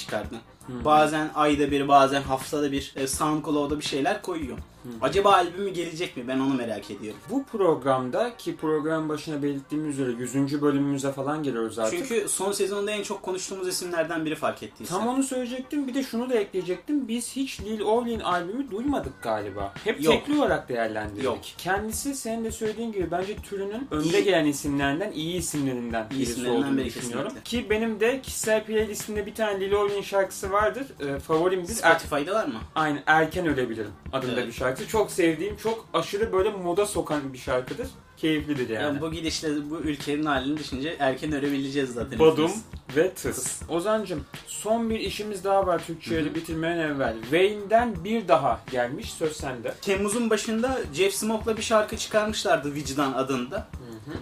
çıkardı. 0.66 0.84
Bazen 0.84 1.30
ayda 1.34 1.70
bir 1.70 1.88
bazen 1.88 2.22
haftada 2.22 2.72
bir 2.72 2.92
e, 2.96 3.06
SoundCloud'a 3.06 3.78
bir 3.78 3.84
şeyler 3.84 4.22
koyuyor. 4.22 4.58
Acaba 5.00 5.32
albümü 5.32 5.70
gelecek 5.70 6.16
mi? 6.16 6.28
Ben 6.28 6.38
onu 6.38 6.54
merak 6.54 6.90
ediyorum. 6.90 7.20
Bu 7.30 7.44
programda 7.44 8.36
ki 8.36 8.56
program 8.56 9.08
başına 9.08 9.42
belirttiğimiz 9.42 9.98
üzere 9.98 10.12
100. 10.18 10.62
bölümümüze 10.62 11.12
falan 11.12 11.42
geliyoruz 11.42 11.78
artık. 11.78 11.98
Çünkü 11.98 12.28
son 12.28 12.52
sezonda 12.52 12.90
en 12.90 13.02
çok 13.02 13.22
konuştuğumuz 13.22 13.68
isimlerden 13.68 14.24
biri 14.24 14.34
fark 14.34 14.62
ettiysen. 14.62 14.98
Tam 14.98 15.08
onu 15.08 15.22
söyleyecektim. 15.22 15.88
Bir 15.88 15.94
de 15.94 16.02
şunu 16.02 16.30
da 16.30 16.34
ekleyecektim. 16.34 17.08
Biz 17.08 17.36
hiç 17.36 17.60
Lil 17.60 17.80
Olin 17.80 18.20
albümü 18.20 18.70
duymadık 18.70 19.22
galiba. 19.22 19.72
Hep 19.84 20.04
Yok. 20.04 20.14
tekli 20.14 20.38
olarak 20.38 20.68
değerlendirdik. 20.68 21.24
Yok. 21.24 21.38
Kendisi 21.58 22.14
senin 22.14 22.44
de 22.44 22.50
söylediğin 22.50 22.92
gibi 22.92 23.10
bence 23.10 23.36
türünün 23.36 23.88
önde 23.90 24.20
gelen 24.20 24.44
isimlerinden, 24.44 25.12
iyi 25.12 25.36
isimlerinden 25.36 26.06
İyi 26.10 26.18
birisi 26.18 26.32
isimlerinden 26.32 26.60
olduğunu 26.62 26.76
biri 26.76 26.84
düşünüyorum. 26.84 27.28
kesinlikle. 27.28 27.62
Ki 27.62 27.70
benim 27.70 28.00
de 28.00 28.20
kişisel 28.22 28.64
playlistimde 28.64 29.26
bir 29.26 29.34
tane 29.34 29.60
Lil 29.60 29.72
Olin 29.72 30.02
şarkısı 30.02 30.51
vardır. 30.52 30.86
Ee, 31.00 31.18
favorimdir. 31.18 31.76
Er- 31.82 31.98
Spotify'da 31.98 32.34
var 32.34 32.46
mı? 32.46 32.58
Aynı 32.74 33.02
Erken 33.06 33.46
Ölebilirim 33.46 33.90
adında 34.12 34.32
Evet. 34.32 34.46
bir 34.46 34.52
şarkı. 34.52 34.86
Çok 34.88 35.10
sevdiğim, 35.10 35.56
çok 35.56 35.86
aşırı 35.94 36.32
böyle 36.32 36.50
moda 36.50 36.86
sokan 36.86 37.32
bir 37.32 37.38
şarkıdır. 37.38 37.86
Keyiflidir 38.16 38.68
yani. 38.68 38.82
Yani 38.84 39.00
bu 39.00 39.12
gidişle 39.12 39.70
bu 39.70 39.76
ülkenin 39.78 40.24
halini 40.26 40.58
düşünce 40.58 40.96
erken 40.98 41.32
ölebileceğiz 41.32 41.90
zaten. 41.94 42.18
Badum 42.18 42.32
hepimiz. 42.48 42.62
ve 42.96 43.14
Tıs. 43.14 43.62
Ozancım 43.68 44.24
son 44.46 44.90
bir 44.90 45.00
işimiz 45.00 45.44
daha 45.44 45.66
var 45.66 45.82
Türkçe'yi 45.86 46.34
bitirmeden 46.34 46.78
evvel. 46.78 47.14
Wayne'den 47.22 48.04
bir 48.04 48.28
daha 48.28 48.60
gelmiş 48.70 49.12
söz 49.12 49.36
sende. 49.36 49.74
Temmuz'un 49.82 50.30
başında 50.30 50.78
Jeff 50.94 51.14
Smoke'la 51.14 51.56
bir 51.56 51.62
şarkı 51.62 51.96
çıkarmışlardı 51.96 52.74
Vicdan 52.74 53.12
adında. 53.12 53.68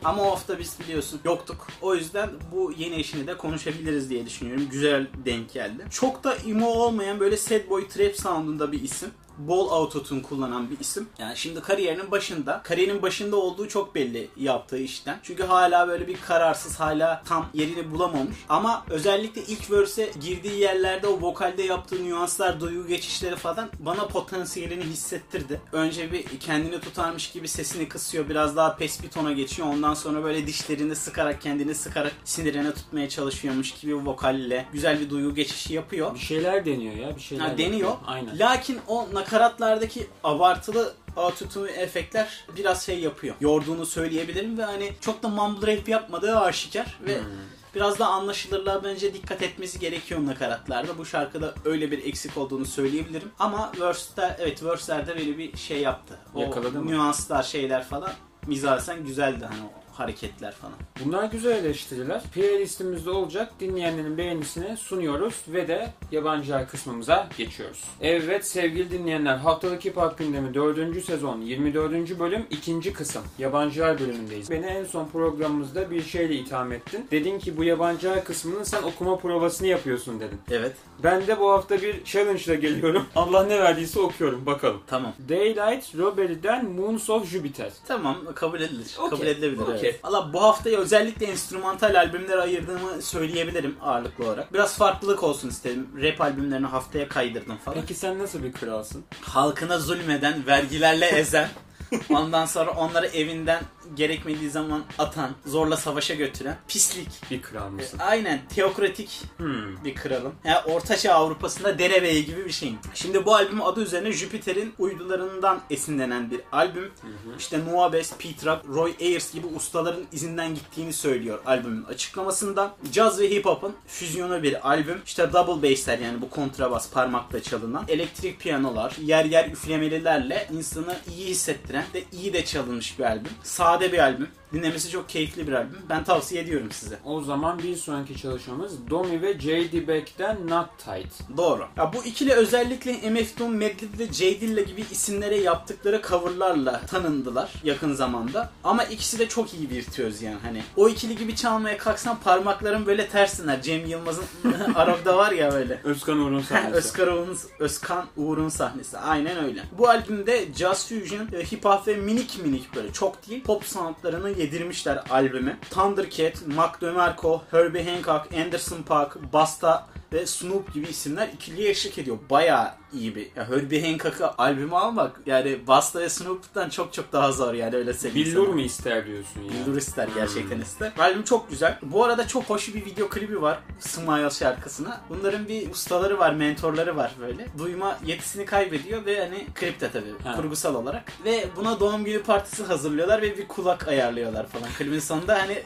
Ama 0.05 0.23
o 0.23 0.31
hafta 0.31 0.59
biz 0.59 0.77
biliyorsun 0.81 1.21
yoktuk. 1.25 1.67
O 1.83 1.95
yüzden 1.95 2.31
bu 2.53 2.73
yeni 2.79 2.97
işini 2.97 3.27
de 3.27 3.37
konuşabiliriz 3.37 4.11
diye 4.11 4.27
düşünüyorum. 4.27 4.69
Güzel 4.71 5.07
denk 5.25 5.53
geldi. 5.53 5.85
Çok 5.91 6.25
da 6.25 6.35
emo 6.35 6.67
olmayan 6.67 7.21
böyle 7.21 7.37
sad 7.37 7.69
boy 7.71 7.89
trap 7.89 8.17
sound'unda 8.17 8.73
bir 8.73 8.83
isim. 8.83 9.11
Bol 9.39 9.71
autotune 9.71 10.23
kullanan 10.23 10.71
bir 10.71 10.81
isim. 10.81 11.09
Yani 11.19 11.37
şimdi 11.37 11.61
kariyerinin 11.61 12.11
başında. 12.11 12.61
Kariyerinin 12.65 13.03
başında 13.03 13.37
olduğu 13.37 13.69
çok 13.69 13.95
belli 13.95 14.29
yaptığı 14.37 14.79
işten. 14.79 15.19
Çünkü 15.23 15.43
hala 15.43 15.89
böyle 15.89 16.09
bir 16.09 16.17
kararsız 16.21 16.81
hala 16.81 17.23
tam 17.25 17.47
yerini 17.55 17.91
bulamamış. 17.91 18.37
Ama 18.49 18.85
özellikle 18.91 19.43
ilk 19.43 19.71
verse'e 19.71 20.11
girdiği 20.21 20.59
yerlerde 20.59 21.07
o 21.07 21.21
vokalde 21.21 21.63
yaptığı 21.63 22.05
nüanslar, 22.05 22.61
duygu 22.61 22.87
geçişleri 22.89 23.37
falan 23.37 23.71
bana 23.79 24.07
potansiyelini 24.07 24.85
hissettirdi. 24.85 25.61
Önce 25.73 26.13
bir 26.13 26.25
kendini 26.39 26.81
tutarmış 26.81 27.31
gibi 27.31 27.49
sesini 27.49 27.89
kısıyor. 27.89 28.29
Biraz 28.29 28.57
daha 28.57 28.77
pes 28.77 29.03
bir 29.03 29.09
tona 29.09 29.33
geçiyor. 29.33 29.69
Ondan 29.69 29.95
sonra 29.95 30.25
böyle 30.25 30.47
dişlerini 30.47 30.97
sıkarak 30.97 31.41
kendini 31.41 31.75
sıkarak 31.75 32.13
sinirine 32.25 32.75
tutmaya 32.75 33.09
çalışıyormuş 33.09 33.73
gibi 33.73 33.97
vokalle 34.07 34.67
güzel 34.73 35.01
bir 35.01 35.11
duygu 35.11 35.35
geçişi 35.35 35.75
yapıyor. 35.75 36.15
Bir 36.15 36.19
şeyler 36.19 36.65
deniyor 36.67 36.95
ya 36.95 37.17
bir 37.17 37.21
şeyler. 37.21 37.45
Ha, 37.45 37.59
deniyor. 37.59 37.73
yapıyor. 37.73 37.97
Aynen. 38.07 38.39
Lakin 38.39 38.79
o 38.87 39.09
nakaratlardaki 39.21 40.07
abartılı 40.25 40.93
autotune 41.17 41.71
efektler 41.71 42.45
biraz 42.57 42.87
şey 42.87 43.01
yapıyor. 43.01 43.35
Yorduğunu 43.41 43.87
söyleyebilirim 43.87 44.59
ve 44.59 44.65
hani 44.65 44.93
çok 45.01 45.23
da 45.23 45.29
mumble 45.29 45.77
rap 45.77 45.89
yapmadığı 45.89 46.39
aşikar 46.41 46.99
ve 47.07 47.19
Hmm. 47.19 47.27
biraz 47.75 47.99
da 47.99 48.07
anlaşılırlığa 48.07 48.85
bence 48.85 49.15
dikkat 49.15 49.43
etmesi 49.43 49.79
gerekiyor 49.79 50.27
nakaratlarda. 50.27 50.99
Bu 50.99 51.07
şarkıda 51.07 51.55
öyle 51.65 51.91
bir 51.91 52.05
eksik 52.05 52.37
olduğunu 52.37 52.65
söyleyebilirim. 52.65 53.33
Ama 53.39 53.73
verse'de 53.81 54.37
evet 54.41 54.65
verse'lerde 54.65 55.17
böyle 55.17 55.39
bir 55.39 55.57
şey 55.57 55.81
yaptı. 55.81 56.19
O 56.35 56.41
Yakaladı 56.41 56.81
mı? 56.81 56.91
nüanslar 56.91 57.43
şeyler 57.43 57.85
falan 57.85 58.13
mizasen 58.47 59.05
güzeldi 59.05 59.45
hani 59.51 59.61
hareketler 59.93 60.53
falan. 60.53 60.75
Bunlar 61.05 61.25
güzel 61.25 61.65
eleştiriler. 61.65 62.23
Playlistimizde 62.35 63.11
olacak. 63.11 63.53
Dinleyenlerin 63.61 64.19
beğenisini 64.19 64.77
sunuyoruz 64.77 65.35
ve 65.49 65.69
de 65.69 65.93
yabancılar 66.13 66.69
kısmımıza 66.69 67.29
geçiyoruz. 67.39 67.85
Evet 68.01 68.47
sevgili 68.47 68.91
dinleyenler 68.91 69.37
haftalık 69.37 69.85
hip 69.85 69.97
hop 69.97 70.19
gündemi 70.19 70.55
4. 70.55 71.05
sezon 71.05 71.41
24. 71.41 72.19
bölüm 72.19 72.47
2. 72.51 72.93
kısım 72.93 73.23
yabancılar 73.39 73.99
bölümündeyiz. 74.01 74.51
Beni 74.51 74.67
en 74.67 74.85
son 74.85 75.09
programımızda 75.09 75.91
bir 75.91 76.03
şeyle 76.03 76.35
itham 76.35 76.73
ettin. 76.73 77.07
Dedin 77.11 77.39
ki 77.39 77.57
bu 77.57 77.65
yabancılar 77.65 78.25
kısmının 78.25 78.63
sen 78.63 78.83
okuma 78.83 79.17
provasını 79.17 79.67
yapıyorsun 79.69 80.21
dedin. 80.21 80.41
Evet. 80.51 80.73
Ben 81.03 81.27
de 81.27 81.41
bu 81.41 81.51
hafta 81.51 81.83
bir 81.83 82.05
challenge 82.05 82.43
ile 82.45 82.55
geliyorum. 82.57 83.07
Allah 83.17 83.45
ne 83.45 83.59
verdiyse 83.59 84.01
okuyorum 84.01 84.47
bakalım. 84.47 84.81
Tamam. 84.87 85.13
Daylight 85.29 85.99
Robbery'den 85.99 86.65
Moons 86.67 87.11
of 87.11 87.27
Jupiter. 87.31 87.73
Tamam 87.89 88.17
kabul 88.35 88.61
edilir. 88.61 88.97
Okey, 88.99 89.11
Kabul 89.11 89.27
edilebilir 89.27 89.63
okey. 89.63 89.80
Evet. 89.81 90.05
Valla 90.05 90.33
bu 90.33 90.43
haftayı 90.43 90.79
özellikle 90.79 91.27
enstrümantal 91.27 91.95
albümlere 91.95 92.41
ayırdığımı 92.41 93.03
söyleyebilirim 93.03 93.77
ağırlıklı 93.83 94.25
olarak. 94.25 94.55
Biraz 94.55 94.77
farklılık 94.77 95.23
olsun 95.23 95.49
istedim. 95.49 95.89
Rap 96.03 96.21
albümlerini 96.21 96.67
haftaya 96.67 97.09
kaydırdım 97.09 97.57
falan. 97.57 97.81
Peki 97.81 97.95
sen 97.95 98.19
nasıl 98.19 98.43
bir 98.43 98.53
kralsın? 98.53 99.05
Halkına 99.21 99.79
zulmeden, 99.79 100.47
vergilerle 100.47 101.07
ezen, 101.07 101.49
ondan 102.11 102.47
sonra 102.47 102.71
onları 102.71 103.07
evinden 103.07 103.63
gerekmediği 103.95 104.51
zaman 104.51 104.83
atan, 104.99 105.31
zorla 105.47 105.77
savaşa 105.77 106.15
götüren 106.15 106.57
pislik. 106.69 107.09
Bir 107.31 107.43
kral 107.43 107.69
mısın? 107.71 107.99
Aynen 108.03 108.41
teokratik 108.55 109.23
Hmm. 109.37 109.85
bir 109.85 109.95
kralım. 109.95 110.35
Yani 110.45 110.59
Ortaçağ 110.59 111.15
Avrupa'sında 111.15 111.79
derebeyi 111.79 112.27
gibi 112.27 112.45
bir 112.45 112.53
şeyim. 112.53 112.79
Şimdi 112.95 113.25
bu 113.27 113.35
albüm 113.35 113.63
adı 113.63 113.83
üzerine 113.83 114.13
Jüpiter'in 114.13 114.75
uydularından 114.79 115.61
esinlenen 115.71 116.31
bir 116.31 116.41
albüm. 116.53 116.91
İşte 117.39 117.65
Nuabes, 117.65 118.13
Petra, 118.19 118.63
Roy 118.69 118.93
Ayers 119.01 119.33
gibi 119.33 119.47
ustaların 119.47 120.03
izinden 120.13 120.55
gittiğini 120.55 120.93
söylüyor 120.93 121.39
albümün 121.47 121.85
açıklamasında. 121.85 122.75
Caz 122.93 123.21
ve 123.21 123.31
hip 123.31 123.47
hop'un 123.47 123.75
füzyonu 123.87 124.43
bir 124.43 124.69
albüm. 124.69 125.03
İşte 125.07 125.33
double 125.33 125.71
bass'ler 125.71 125.99
yani 125.99 126.21
bu 126.23 126.31
kontrabas 126.31 126.91
parmakla 126.91 127.43
çalınan. 127.43 127.85
Elektrik 127.89 128.41
piyanolar, 128.41 128.97
yer 129.01 129.25
yer 129.25 129.49
üflemelilerle 129.49 130.49
insanı 130.53 130.97
iyi 131.17 131.27
hissettiren 131.27 131.85
ve 131.95 132.05
iyi 132.13 132.33
de 132.33 132.45
çalınmış 132.45 132.99
bir 132.99 133.05
albüm. 133.05 133.33
Sade 133.43 133.80
bir 133.81 133.99
albüm. 133.99 134.29
Dinlemesi 134.53 134.91
çok 134.91 135.09
keyifli 135.09 135.47
bir 135.47 135.53
albüm. 135.53 135.79
Ben 135.89 136.05
tavsiye 136.05 136.43
ediyorum 136.43 136.71
size. 136.73 136.99
O 137.05 137.21
zaman 137.21 137.59
bir 137.59 137.77
sonraki 137.77 138.17
çalışmamız 138.17 138.91
Domi 138.91 139.23
ve 139.23 139.39
J.D. 139.41 139.89
Beck'ten 139.89 140.49
Not 140.49 140.69
Tight. 140.79 141.37
Doğru. 141.37 141.65
Ya 141.77 141.93
bu 141.93 142.05
ikili 142.05 142.33
özellikle 142.33 143.11
MF 143.11 143.39
Doom, 143.39 143.55
Madlib 143.55 143.99
ve 143.99 144.13
J 144.13 144.41
Dilla 144.41 144.61
gibi 144.61 144.85
isimlere 144.91 145.37
yaptıkları 145.37 146.03
coverlarla 146.09 146.81
tanındılar 146.87 147.53
yakın 147.65 147.95
zamanda. 147.95 148.51
Ama 148.65 148.85
ikisi 148.85 149.19
de 149.19 149.29
çok 149.29 149.55
iyi 149.55 149.71
virtüöz 149.71 150.23
yani 150.23 150.39
hani. 150.43 150.63
O 150.77 150.89
ikili 150.89 151.17
gibi 151.17 151.37
çalmaya 151.37 151.79
kalksan 151.79 152.19
parmakların 152.25 152.87
böyle 152.87 153.09
ters 153.09 153.39
döner. 153.43 153.63
Cem 153.63 153.87
Yılmaz'ın 153.87 154.25
Arab'da 154.75 155.17
var 155.17 155.33
ya 155.33 155.53
böyle. 155.53 155.81
Özkan 155.85 156.19
Uğur'un 156.19 156.41
sahnesi. 156.41 156.75
Özkan 156.77 157.09
Uğur'un, 157.09 157.39
Özkan 157.59 158.07
Uğur'un 158.17 158.49
sahnesi. 158.49 158.99
Aynen 158.99 159.45
öyle. 159.45 159.63
Bu 159.79 159.89
albümde 159.89 160.49
jazz 160.55 160.89
fusion, 160.89 161.29
e, 161.33 161.45
hip 161.53 161.65
hop 161.65 161.89
ve 161.89 161.97
minik 161.97 162.45
minik 162.45 162.75
böyle 162.77 162.93
çok 162.93 163.29
değil 163.29 163.45
pop 163.45 163.65
sanatlarını 163.65 164.31
yedirmişler 164.41 165.03
albüme. 165.11 165.59
Thundercat, 165.71 166.47
Mac 166.47 166.81
DeMarco, 166.81 167.43
Herbie 167.51 167.85
Hancock, 167.85 168.35
Anderson 168.35 168.83
Paak, 168.83 169.33
Basta 169.33 169.87
ve 170.13 170.27
Snoop 170.27 170.75
gibi 170.75 170.87
isimler 170.87 171.29
ikiliye 171.29 171.71
eşlik 171.71 171.99
ediyor. 171.99 172.19
Bayağı 172.31 172.80
iyi 172.93 173.15
bir. 173.17 173.29
Ya 173.37 173.49
Herbie 173.49 173.91
Hancock'ı 173.91 174.29
albüme 174.39 174.77
almak 174.77 175.21
yani 175.27 175.59
Basta 175.67 176.01
ve 176.01 176.09
Snoop'tan 176.09 176.69
çok 176.69 176.93
çok 176.93 177.13
daha 177.13 177.33
zor 177.33 177.55
yani 177.55 177.77
öyle 177.77 177.95
söyleyeyim 177.95 178.29
Billur 178.29 178.49
mu 178.49 178.61
ister 178.61 179.07
diyorsun 179.07 179.41
ya? 179.43 179.51
Bildur 179.67 179.77
ister 179.79 180.09
gerçekten 180.15 180.61
ister. 180.61 180.93
Albüm 180.99 181.23
çok 181.25 181.51
güzel. 181.51 181.79
Bu 181.83 182.05
arada 182.05 182.27
çok 182.29 182.45
hoş 182.45 182.75
bir 182.75 182.85
video 182.85 183.09
klibi 183.09 183.43
var 183.43 183.59
Smile 183.81 184.31
şarkısına. 184.31 185.01
Bunların 185.09 185.49
bir 185.49 185.71
ustaları 185.71 186.19
var, 186.19 186.33
mentorları 186.35 186.97
var 186.97 187.13
böyle. 187.21 187.47
Duyma 187.59 187.99
yetisini 188.07 188.45
kaybediyor 188.45 189.05
ve 189.07 189.21
hani 189.21 189.47
klipte 189.55 189.91
tabii 189.91 190.11
Ha. 190.25 190.37
kurgusal 190.37 190.75
olarak. 190.75 191.13
Ve 191.25 191.45
buna 191.57 191.81
doğum 191.81 192.05
günü 192.05 192.23
partisi 192.23 192.65
hazırlıyorlar 192.65 193.23
ve 193.23 193.39
bir 193.39 193.49
kulak 193.49 193.89
ayarlıyorlar 193.89 194.47
falan. 194.47 194.69
Klibin 194.79 194.99
sonunda 194.99 195.39
hani 195.39 195.63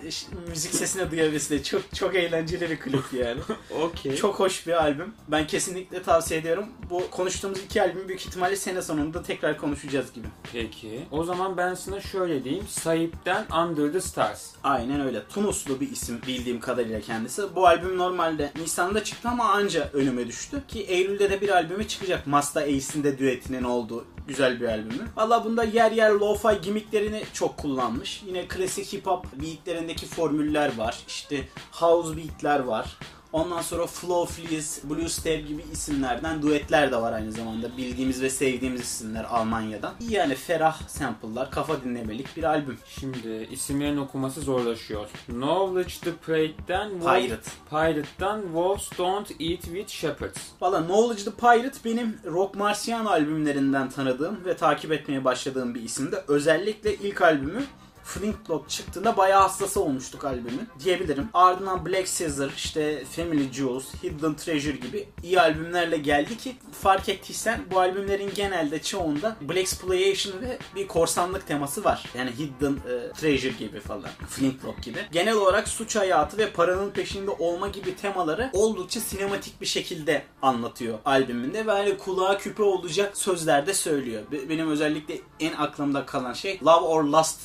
müzik 0.49 0.75
sesini 0.75 1.11
duyabilsin. 1.11 1.63
Çok 1.63 1.83
çok 1.95 2.15
eğlenceli 2.15 2.71
bir 2.71 2.81
klip 2.81 3.13
yani. 3.13 3.41
Okey. 3.83 4.17
çok 4.17 4.41
hoş 4.41 4.67
bir 4.67 4.73
albüm. 4.83 5.15
Ben 5.29 5.47
kesinlikle 5.47 6.03
tavsiye 6.03 6.41
ediyorum. 6.41 6.67
Bu 6.91 7.11
konuştuğumuz 7.15 7.59
iki 7.59 7.83
albüm 7.83 8.09
büyük 8.09 8.27
ihtimalle 8.27 8.57
sene 8.57 8.83
sonunda 8.83 9.23
tekrar 9.23 9.59
konuşacağız 9.59 10.13
gibi. 10.13 10.27
Peki. 10.53 11.07
O 11.11 11.25
zaman 11.25 11.57
ben 11.57 11.75
sana 11.75 12.01
şöyle 12.01 12.45
diyeyim. 12.45 12.67
Sahip'ten 12.69 13.45
Under 13.65 13.93
the 13.93 14.01
Stars. 14.01 14.51
Aynen 14.65 15.01
öyle. 15.01 15.23
Tunuslu 15.29 15.81
bir 15.81 15.91
isim 15.91 16.21
bildiğim 16.27 16.61
kadarıyla 16.61 17.01
kendisi. 17.01 17.43
Bu 17.57 17.67
albüm 17.67 17.99
normalde 17.99 18.53
Nisan'da 18.61 19.05
çıktı 19.05 19.29
ama 19.29 19.45
anca 19.45 19.91
önüme 19.93 20.27
düştü. 20.27 20.63
Ki 20.69 20.81
Eylül'de 20.81 21.31
de 21.31 21.41
bir 21.41 21.49
albümü 21.49 21.89
çıkacak. 21.89 22.27
Masta 22.27 22.61
Ace'in 22.61 23.05
de 23.05 23.19
düetinin 23.19 23.65
olduğu 23.65 24.05
güzel 24.29 24.61
bir 24.61 24.69
albümü. 24.69 25.09
Valla 25.17 25.45
bunda 25.45 25.65
yer 25.65 25.93
yer 25.93 26.11
lo-fi 26.11 26.61
gimmicklerini 26.61 27.23
çok 27.33 27.57
kullanmış. 27.57 28.23
Yine 28.27 28.49
klasik 28.49 28.93
hip 28.93 29.07
hop 29.07 29.27
beatlerindeki 29.33 30.07
formüller 30.07 30.77
var. 30.77 30.99
İşte 31.09 31.49
house 31.73 32.17
beatler 32.17 32.61
var. 32.61 32.99
Ondan 33.35 33.63
sonra 33.63 33.87
Flo 33.87 34.27
Fleas, 34.27 34.85
Blue 34.85 35.09
Step 35.09 35.49
gibi 35.49 35.65
isimlerden 35.73 36.43
duetler 36.43 36.93
de 36.93 36.97
var 36.97 37.13
aynı 37.13 37.33
zamanda. 37.33 37.77
Bildiğimiz 37.77 38.23
ve 38.23 38.31
sevdiğimiz 38.31 38.81
isimler 38.81 39.25
Almanya'dan. 39.25 39.95
Yani 40.09 40.35
ferah 40.35 40.89
sample'lar, 40.89 41.51
kafa 41.51 41.83
dinlemelik 41.83 42.37
bir 42.37 42.45
albüm. 42.45 42.79
Şimdi 42.89 43.49
isimlerin 43.51 43.97
okuması 43.97 44.41
zorlaşıyor. 44.41 45.07
Knowledge 45.27 45.95
the 46.01 46.13
Prate'den 46.13 46.91
Pirate. 47.01 47.51
Pirate'dan 47.71 48.43
Wolves 48.43 48.99
Don't 48.99 49.31
Eat 49.31 49.63
with 49.63 49.89
Shepherds. 49.89 50.41
Valla 50.61 50.87
Knowledge 50.87 51.25
the 51.25 51.31
Pirate 51.31 51.79
benim 51.85 52.19
Rock 52.27 52.55
Marciano 52.55 53.09
albümlerinden 53.09 53.91
tanıdığım 53.91 54.45
ve 54.45 54.57
takip 54.57 54.93
etmeye 54.93 55.25
başladığım 55.25 55.75
bir 55.75 55.83
isimdi. 55.83 56.17
Özellikle 56.29 56.95
ilk 56.95 57.23
albümü 57.23 57.65
Flintlock 58.05 58.71
çıktığında 58.71 59.17
bayağı 59.17 59.43
hastası 59.43 59.81
olmuştuk 59.81 60.25
albümün 60.25 60.69
diyebilirim. 60.85 61.29
Ardından 61.35 61.87
Black 61.87 62.19
Caesar, 62.19 62.51
işte 62.57 63.05
Family 63.05 63.53
Jewels, 63.53 63.85
Hidden 64.03 64.35
Treasure 64.35 64.77
gibi 64.77 65.09
iyi 65.23 65.41
albümlerle 65.41 65.97
geldi 65.97 66.37
ki 66.39 66.57
fark 66.83 67.09
ettiysen 67.09 67.61
bu 67.73 67.81
albümlerin 67.81 68.31
genelde 68.35 68.83
çoğunda 68.83 69.37
Black 69.41 69.59
Exploitation 69.61 70.43
ve 70.43 70.59
bir 70.75 70.87
korsanlık 70.87 71.47
teması 71.47 71.85
var. 71.85 72.05
Yani 72.19 72.31
Hidden 72.31 72.73
e, 72.73 73.13
Treasure 73.13 73.53
gibi 73.59 73.81
falan. 73.81 74.11
Flintlock 74.29 74.83
gibi. 74.83 74.99
Genel 75.13 75.35
olarak 75.35 75.69
suç 75.69 75.97
hayatı 75.97 76.39
ve 76.39 76.51
paranın 76.51 76.91
peşinde 76.91 77.31
olma 77.31 77.69
gibi 77.69 77.97
temaları 77.97 78.51
oldukça 78.53 79.01
sinematik 79.01 79.61
bir 79.61 79.67
şekilde 79.67 80.23
anlatıyor 80.43 80.99
albümünde 81.05 81.67
ve 81.67 81.71
hani 81.71 81.99
kulağa 81.99 82.39
küpe 82.39 82.63
olacak 82.63 83.17
sözler 83.17 83.67
de 83.67 83.75
söylüyor. 83.75 84.23
Be- 84.33 84.49
Benim 84.49 84.71
özellikle 84.71 85.21
en 85.41 85.53
aklımda 85.53 86.07
kalan 86.07 86.33
şey 86.33 86.61
Love 86.65 86.87
or 86.87 87.05
Lust 87.05 87.41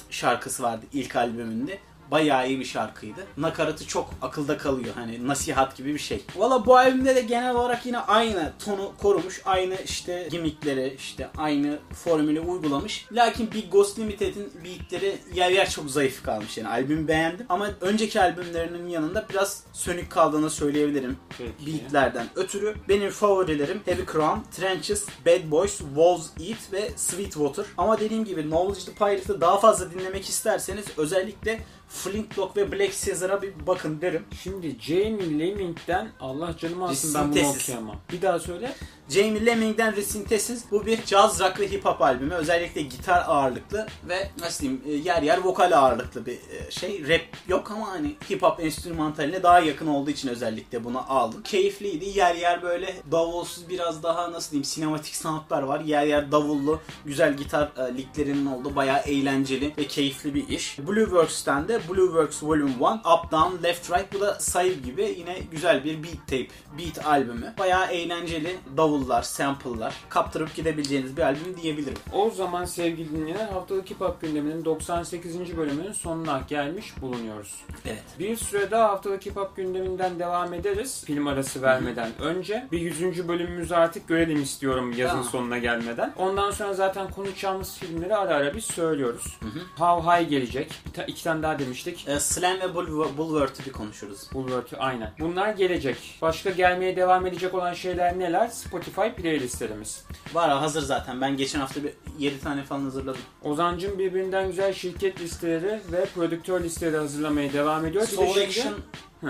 şarkısı 0.50 0.64
vardı 0.64 0.86
ilk 0.94 1.16
albümünde. 1.16 1.80
Bayağı 2.12 2.48
iyi 2.48 2.60
bir 2.60 2.66
şarkıydı. 2.66 3.26
Nakaratı 3.38 3.88
çok 3.88 4.10
akılda 4.22 4.58
kalıyor. 4.58 4.94
Hani 4.96 5.28
nasihat 5.28 5.78
gibi 5.78 5.94
bir 5.94 6.00
şey. 6.00 6.24
Valla 6.36 6.66
bu 6.66 6.78
albümde 6.78 7.16
de 7.16 7.22
genel 7.22 7.56
olarak 7.56 7.86
yine 7.86 8.00
aynı 8.00 8.54
tonu 8.66 8.92
korumuş. 8.98 9.42
Aynı 9.46 9.76
işte 9.86 10.28
gimmickleri 10.32 10.96
işte 10.98 11.30
aynı 11.38 11.80
formülü 12.04 12.40
uygulamış. 12.40 13.06
Lakin 13.12 13.52
Big 13.52 13.72
Ghost 13.72 14.00
Limited'in 14.00 14.52
beatleri 14.64 15.18
yer 15.34 15.52
yer 15.52 15.70
çok 15.70 15.92
zayıf 15.92 16.24
kalmış. 16.24 16.58
Yani 16.58 16.70
albümü 16.70 17.08
beğendim. 17.08 17.46
Ama 17.50 17.70
önceki 17.82 18.22
albümlerinin 18.22 18.88
yanında 18.88 19.26
biraz 19.30 19.64
sönük 19.74 20.12
kaldığını 20.12 20.50
söyleyebilirim. 20.50 21.18
Peki. 21.38 21.52
Beatlerden 21.68 22.28
ötürü. 22.36 22.76
Benim 22.90 23.10
favorilerim 23.10 23.82
Heavy 23.86 24.06
Crown, 24.06 24.40
Trenches, 24.52 25.06
Bad 25.26 25.52
Boys, 25.52 25.78
Walls 25.78 26.28
Eat 26.40 26.74
ve 26.74 26.90
Sweetwater. 26.96 27.66
Ama 27.78 28.00
dediğim 28.00 28.26
gibi 28.26 28.42
Knowledge 28.42 28.86
the 28.86 28.92
Pirate'ı 28.92 29.42
daha 29.42 29.60
fazla 29.60 29.92
dinlemek 29.92 30.30
isterseniz 30.30 30.86
özellikle 30.98 31.60
Flintlock 31.90 32.58
ve 32.58 32.72
Black 32.72 33.06
Caesar'a 33.06 33.42
bir 33.42 33.54
bakın 33.68 34.02
derim. 34.02 34.26
Şimdi 34.44 34.76
Jamie 34.80 35.40
Leming'den 35.40 36.12
Allah 36.20 36.58
canımı 36.58 36.88
alsın 36.88 37.14
ben 37.14 37.32
bunu 37.32 37.50
okuyamam. 37.50 37.96
Bir 38.12 38.22
daha 38.22 38.40
söyle. 38.40 38.76
Jamie 39.10 39.46
Lemming'den 39.46 39.96
Resynthesis 39.96 40.64
bu 40.72 40.86
bir 40.86 41.06
jazz 41.06 41.40
rock 41.40 41.60
ve 41.60 41.72
hip 41.72 41.86
hop 41.86 42.02
albümü. 42.02 42.34
Özellikle 42.34 42.82
gitar 42.82 43.24
ağırlıklı 43.28 43.88
ve 44.10 44.30
nasıl 44.40 44.62
diyeyim 44.62 44.82
e, 44.88 44.92
yer 44.92 45.22
yer 45.22 45.38
vokal 45.38 45.72
ağırlıklı 45.72 46.26
bir 46.26 46.34
e, 46.34 46.72
şey. 46.72 47.08
Rap 47.08 47.22
yok 47.48 47.72
ama 47.72 47.92
hani 47.92 48.16
hip 48.30 48.42
hop 48.42 48.60
enstrümantaline 48.60 49.44
daha 49.44 49.60
yakın 49.60 49.88
olduğu 49.88 50.10
için 50.10 50.30
özellikle 50.30 50.84
bunu 50.84 51.12
aldım. 51.12 51.44
Keyifliydi. 51.44 52.06
Yer 52.06 52.36
yer 52.36 52.62
böyle 52.62 52.96
davulsuz 53.12 53.70
biraz 53.70 54.04
daha 54.04 54.32
nasıl 54.32 54.52
diyeyim 54.52 54.66
sinematik 54.66 55.16
sanatlar 55.16 55.64
var. 55.64 55.80
Yer 55.80 56.06
yer 56.06 56.32
davullu 56.32 56.80
güzel 57.06 57.38
gitar 57.38 57.72
e, 57.78 57.98
liklerinin 57.98 58.46
olduğu 58.46 58.76
bayağı 58.76 59.00
eğlenceli 59.00 59.74
ve 59.78 59.88
keyifli 59.88 60.34
bir 60.36 60.48
iş. 60.48 60.80
Blueworks'ten 60.80 61.68
de 61.68 61.79
Blueworks 61.90 62.44
Volume 62.44 62.72
1, 62.80 62.86
Up 62.86 63.32
Down, 63.32 63.64
Left 63.64 63.92
Right 63.92 64.14
bu 64.14 64.20
da 64.22 64.40
sayı 64.40 64.82
gibi 64.82 65.16
yine 65.20 65.40
güzel 65.52 65.84
bir 65.84 66.04
beat 66.04 66.28
tape, 66.28 66.48
beat 66.78 67.06
albümü. 67.06 67.54
Bayağı 67.60 67.88
eğlenceli 67.92 68.58
davullar, 68.78 69.22
sample'lar 69.22 69.94
kaptırıp 70.10 70.56
gidebileceğiniz 70.56 71.18
bir 71.18 71.22
albüm 71.22 71.58
diyebilirim. 71.62 71.98
O 72.14 72.30
zaman 72.30 72.66
sevgili 72.66 73.12
dinleyenler 73.12 73.48
haftalık 73.48 73.90
hip 73.92 74.02
hop 74.02 74.22
gündeminin 74.22 74.66
98. 74.66 75.58
bölümünün 75.58 75.92
sonuna 75.94 76.42
gelmiş 76.50 76.94
bulunuyoruz. 77.02 77.56
Evet. 77.86 78.04
Bir 78.20 78.36
süre 78.36 78.72
daha 78.72 78.90
haftalık 78.90 79.26
hip 79.26 79.36
hop 79.36 79.56
gündeminden 79.56 80.20
devam 80.20 80.54
ederiz. 80.54 81.04
Film 81.06 81.28
arası 81.28 81.62
vermeden 81.62 82.10
önce. 82.22 82.68
Bir 82.72 82.80
100. 82.80 83.28
bölümümüzü 83.28 83.76
artık 83.76 84.08
görelim 84.08 84.42
istiyorum 84.44 84.92
yazın 84.98 85.10
Tamam. 85.16 85.30
sonuna 85.32 85.58
gelmeden. 85.58 86.14
Ondan 86.18 86.52
sonra 86.52 86.74
zaten 86.74 87.12
konuşacağımız 87.12 87.78
filmleri 87.78 88.16
ara 88.16 88.36
ara 88.36 88.54
bir 88.56 88.62
söylüyoruz. 88.62 89.40
How 89.78 90.12
High 90.22 90.30
gelecek. 90.30 90.72
Bir 90.88 90.94
ta- 90.94 91.04
iki 91.04 91.24
tane 91.24 91.44
daha 91.44 91.60
demiştik. 91.70 92.08
E, 92.08 92.20
Slam 92.20 92.60
ve 92.60 92.76
Bulworth'u 93.18 93.66
bir 93.66 93.72
konuşuruz. 93.72 94.30
Bulwark'ı 94.34 94.78
aynen. 94.78 95.12
Bunlar 95.20 95.50
gelecek. 95.50 96.18
Başka 96.22 96.50
gelmeye 96.50 96.96
devam 96.96 97.26
edecek 97.26 97.54
olan 97.54 97.74
şeyler 97.74 98.20
neler? 98.20 98.48
Spotify 98.48 99.08
playlistlerimiz. 99.18 100.06
Var 100.34 100.50
hazır 100.50 100.82
zaten. 100.82 101.22
Ben 101.22 101.38
geçen 101.38 101.60
hafta 101.60 101.84
bir 101.84 101.94
7 102.20 102.40
tane 102.40 102.64
falan 102.64 102.82
hazırladım. 102.82 103.22
Ozancım 103.44 104.00
birbirinden 104.00 104.48
güzel 104.48 104.74
şirket 104.74 105.22
listeleri 105.22 105.82
ve 105.92 106.06
prodüktör 106.06 106.64
listeleri 106.64 106.98
hazırlamaya 106.98 107.54
devam 107.54 107.86
ediyor. 107.86 108.08
Soul 108.08 108.34
şimdi- 108.50 108.76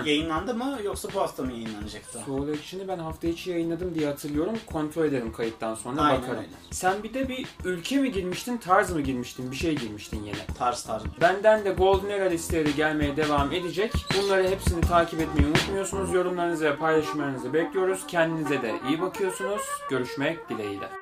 Yayınlandı 0.04 0.54
mı 0.54 0.78
yoksa 0.84 1.08
bu 1.14 1.20
hafta 1.20 1.42
mı 1.42 1.52
yayınlanacaktı? 1.52 2.18
Soul 2.26 2.48
Action'ı 2.48 2.88
ben 2.88 2.98
hafta 2.98 3.28
içi 3.28 3.50
yayınladım 3.50 3.94
diye 3.94 4.06
hatırlıyorum. 4.06 4.54
Kontrol 4.66 5.04
ederim 5.04 5.32
kayıttan 5.32 5.74
sonra 5.74 6.00
Aynen 6.00 6.22
bakarım. 6.22 6.38
öyle. 6.38 6.48
Sen 6.70 7.02
bir 7.02 7.14
de 7.14 7.28
bir 7.28 7.46
ülke 7.64 7.96
mi 7.98 8.12
girmiştin, 8.12 8.56
tarz 8.56 8.90
mı 8.92 9.00
girmiştin? 9.00 9.50
Bir 9.50 9.56
şey 9.56 9.76
girmiştin 9.76 10.24
yine. 10.24 10.46
Tarz 10.58 10.82
tarz. 10.82 11.02
Benden 11.20 11.64
de 11.64 11.70
Golden 11.70 12.08
Era 12.08 12.24
listeleri 12.24 12.74
gelmeye 12.74 13.16
devam 13.16 13.52
edecek. 13.52 13.92
Bunları 14.18 14.48
hepsini 14.48 14.80
takip 14.80 15.20
etmeyi 15.20 15.46
unutmuyorsunuz. 15.48 16.14
Yorumlarınızı 16.14 16.64
ve 16.64 16.76
paylaşımlarınızı 16.76 17.52
bekliyoruz. 17.52 18.00
Kendinize 18.08 18.62
de 18.62 18.74
iyi 18.88 19.00
bakıyorsunuz. 19.00 19.62
Görüşmek 19.90 20.48
dileğiyle. 20.48 20.99